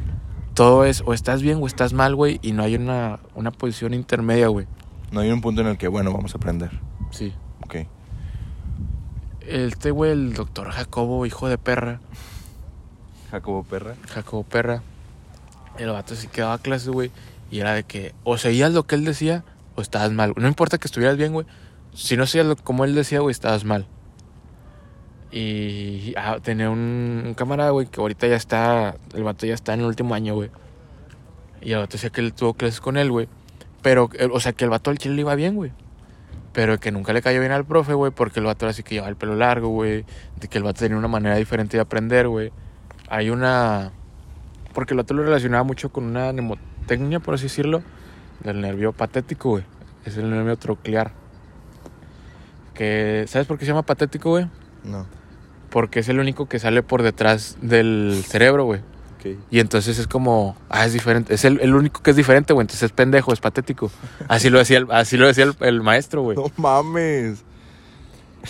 [0.53, 3.93] Todo es o estás bien o estás mal, güey, y no hay una, una posición
[3.93, 4.67] intermedia, güey.
[5.11, 6.71] No hay un punto en el que, bueno, vamos a aprender.
[7.11, 7.33] Sí.
[7.63, 7.75] Ok.
[9.41, 11.99] Este, güey, el doctor Jacobo, hijo de perra,
[13.31, 13.95] Jacobo Perra.
[14.09, 14.81] Jacobo Perra,
[15.77, 17.11] el vato sí que daba clases, güey,
[17.51, 19.43] y era de que o seguías lo que él decía
[19.75, 20.33] o estabas mal.
[20.35, 21.45] No importa que estuvieras bien, güey.
[21.93, 23.87] Si no hacías lo como él decía, güey, estabas mal.
[25.31, 29.73] Y ah, tenía un, un camarada, güey, que ahorita ya está, el vato ya está
[29.73, 30.49] en el último año, güey.
[31.61, 33.27] Y el vato decía que él tuvo clases con él, güey.
[33.81, 35.71] Pero, eh, o sea, que el vato al chile le iba bien, güey.
[36.53, 38.95] Pero que nunca le cayó bien al profe, güey, porque el vato era así que
[38.95, 40.05] llevaba el pelo largo, güey.
[40.39, 42.51] De que el vato tenía una manera diferente de aprender, güey.
[43.09, 43.91] Hay una...
[44.77, 47.81] Porque el vato lo relacionaba mucho con una mnemotecnia, por así decirlo,
[48.43, 49.63] del nervio patético, güey.
[50.05, 51.13] Es el nervio troclear.
[52.75, 54.47] Que, ¿sabes por qué se llama patético, güey?
[54.83, 55.07] No.
[55.71, 58.81] Porque es el único que sale por detrás del cerebro, güey.
[59.15, 59.39] Ok.
[59.49, 61.33] Y entonces es como, ah, es diferente.
[61.33, 62.65] Es el, el único que es diferente, güey.
[62.65, 63.89] Entonces es pendejo, es patético.
[64.27, 66.37] Así lo decía el, así lo decía el, el maestro, güey.
[66.37, 67.43] No mames.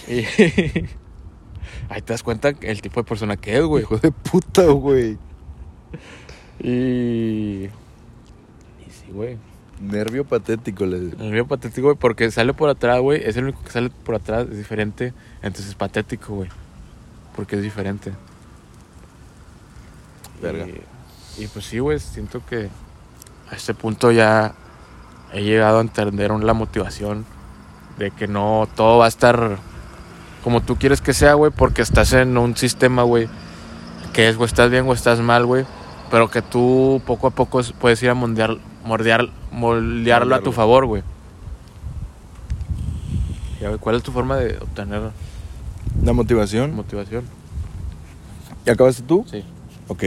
[0.10, 0.26] Y
[1.90, 3.84] ahí te das cuenta el tipo de persona que es, güey.
[3.84, 5.18] Hijo de puta, güey.
[6.60, 7.66] Y.
[7.66, 7.70] Y
[8.90, 9.38] sí, güey.
[9.80, 13.22] Nervio patético, le El nervio patético, güey, porque sale por atrás, güey.
[13.24, 15.14] Es el único que sale por atrás, es diferente.
[15.42, 16.50] Entonces es patético, güey.
[17.36, 18.12] Porque es diferente.
[20.42, 20.68] Verga.
[20.68, 22.70] Y, y pues sí, güey, siento que
[23.52, 24.56] a este punto ya
[25.34, 27.26] he llegado a entender la motivación
[27.98, 29.58] de que no todo va a estar
[30.44, 33.28] como tú quieres que sea, güey, porque estás en un sistema, güey,
[34.14, 35.66] que es o estás bien o estás mal, güey.
[36.12, 40.52] Pero que tú poco a poco es- puedes ir a moldear, moldear, moldearlo a tu
[40.52, 41.04] favor, güey.
[43.80, 45.02] ¿cuál es tu forma de obtener
[46.04, 46.76] La motivación.
[46.76, 47.24] motivación?
[48.66, 49.26] ¿Ya acabaste tú?
[49.30, 49.44] Sí.
[49.88, 50.04] Ok.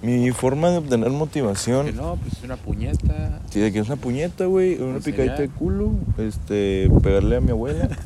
[0.00, 1.86] Mi forma de obtener motivación.
[1.86, 3.40] Que no, pues una puñeta.
[3.50, 5.02] Si de que es una puñeta, güey, una Enseñar.
[5.20, 7.88] picadita de culo, este, pegarle a mi abuela.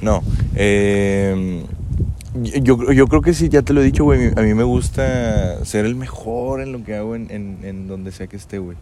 [0.00, 0.22] No,
[0.54, 1.64] eh,
[2.34, 5.64] yo, yo creo que sí, ya te lo he dicho, güey, a mí me gusta
[5.64, 8.76] ser el mejor en lo que hago en, en, en donde sea que esté, güey.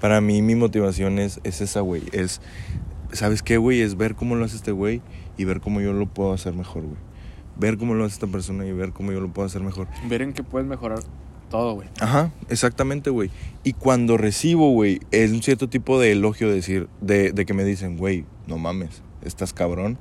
[0.00, 2.40] Para mí mi motivación es, es esa, güey, es,
[3.12, 3.80] ¿sabes qué, güey?
[3.80, 5.00] Es ver cómo lo hace este güey
[5.36, 6.96] y ver cómo yo lo puedo hacer mejor, güey.
[7.56, 9.86] Ver cómo lo hace esta persona y ver cómo yo lo puedo hacer mejor.
[10.08, 11.00] Ver en qué puedes mejorar
[11.50, 11.88] todo, güey.
[12.00, 13.30] Ajá, exactamente, güey.
[13.62, 17.64] Y cuando recibo, güey, es un cierto tipo de elogio decir, de, de que me
[17.64, 19.98] dicen, güey, no mames, estás cabrón.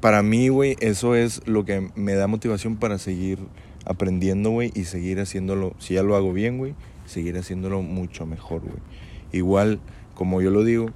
[0.00, 3.38] Para mí, güey, eso es lo que me da motivación para seguir
[3.84, 6.74] aprendiendo, güey, y seguir haciéndolo, si ya lo hago bien, güey,
[7.04, 8.78] seguir haciéndolo mucho mejor, güey.
[9.32, 9.78] Igual,
[10.14, 10.90] como yo lo digo,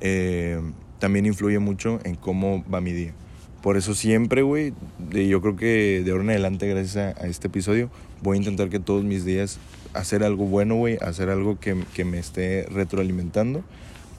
[0.00, 0.60] eh,
[1.00, 3.12] también influye mucho en cómo va mi día.
[3.60, 4.72] Por eso siempre, güey,
[5.10, 7.90] yo creo que de ahora en adelante, gracias a, a este episodio,
[8.22, 9.58] voy a intentar que todos mis días
[9.94, 13.64] hacer algo bueno, güey, hacer algo que, que me esté retroalimentando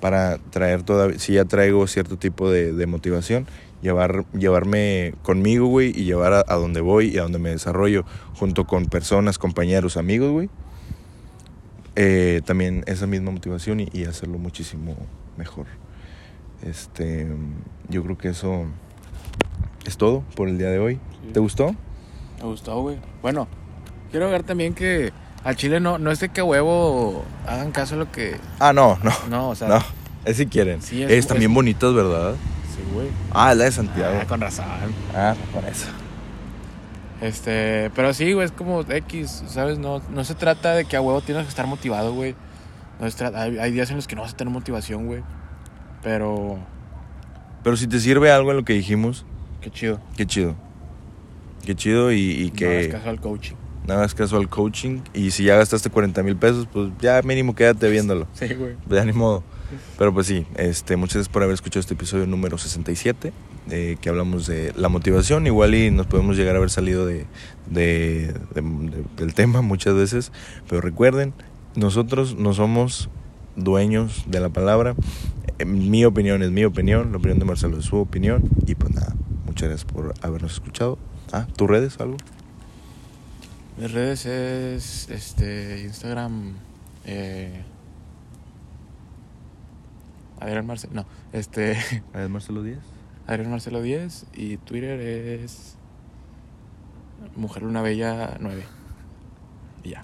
[0.05, 3.47] para traer todavía, si ya traigo cierto tipo de, de motivación,
[3.81, 8.05] llevar, llevarme conmigo, güey, y llevar a, a donde voy y a donde me desarrollo,
[8.35, 10.47] junto con personas, compañeros, amigos, güey,
[11.95, 14.95] eh, también esa misma motivación y, y hacerlo muchísimo
[15.37, 15.65] mejor.
[16.61, 17.25] Este,
[17.89, 18.65] yo creo que eso
[19.87, 20.99] es todo por el día de hoy.
[21.23, 21.31] Sí.
[21.33, 21.75] ¿Te gustó?
[22.37, 22.97] Me gustó, güey.
[23.23, 23.47] Bueno,
[24.11, 25.11] quiero ver también que
[25.45, 28.35] al chile no, no es de que a huevo hagan caso a lo que.
[28.59, 29.67] Ah, no, no, No, o sea.
[29.69, 29.79] no.
[30.25, 30.81] Es si quieren.
[30.81, 32.33] Sí, es- es- bien bonitas, ¿verdad?
[32.75, 33.07] Sí, güey.
[33.31, 34.17] Ah, es la de Santiago.
[34.21, 34.65] Ah, con razón.
[35.15, 35.87] Ah, por eso.
[37.21, 39.79] Este, pero sí, güey, es como X, ¿sabes?
[39.79, 42.35] No, no se trata de que a huevo tienes que estar motivado, güey.
[42.99, 45.23] No se trata- hay, hay días en los que no vas a tener motivación, güey.
[46.03, 46.57] Pero,
[47.63, 49.25] Pero si te sirve algo en lo que dijimos,
[49.61, 49.99] qué chido.
[50.17, 50.55] qué chido.
[51.65, 53.55] Qué chido y, y No que hagas caso al coaching.
[53.87, 54.99] No hagas caso al coaching.
[55.13, 58.27] Y si ya gastaste 40 mil pesos, pues ya mínimo quédate viéndolo.
[58.33, 58.75] Sí, güey.
[58.89, 59.43] Ya ni modo.
[59.97, 63.33] Pero pues sí, este, muchas gracias por haber escuchado este episodio número 67,
[63.71, 65.47] eh, que hablamos de la motivación.
[65.47, 67.25] Igual y nos podemos llegar a haber salido de,
[67.69, 70.31] de- de- de- del tema muchas veces.
[70.69, 71.33] Pero recuerden,
[71.75, 73.09] nosotros no somos
[73.55, 74.95] dueños de la palabra.
[75.57, 78.43] Eh, mi opinión es mi opinión, la opinión de Marcelo es su opinión.
[78.67, 80.97] Y pues nada, muchas gracias por habernos escuchado.
[81.33, 82.17] Ah, ¿tus redes algo?
[83.77, 86.53] Mis redes es, este, Instagram,
[87.05, 87.63] eh...
[90.39, 91.77] Adrián Marcelo, no, este,
[92.13, 92.83] A ver, Marcelo Díaz.
[93.25, 95.75] Adrián Marcelo 10 y Twitter es
[97.35, 98.63] Mujer Luna Bella 9.
[99.83, 100.03] Y ya,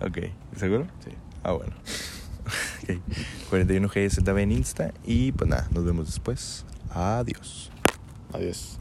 [0.00, 0.18] Ok,
[0.56, 0.86] ¿seguro?
[1.04, 1.10] sí.
[1.42, 1.74] Ah, bueno.
[2.82, 2.98] Ok.
[3.52, 4.92] 41GZB en Insta.
[5.04, 6.64] Y pues nada, nos vemos después.
[6.90, 7.70] Adiós.
[8.32, 8.80] Adiós.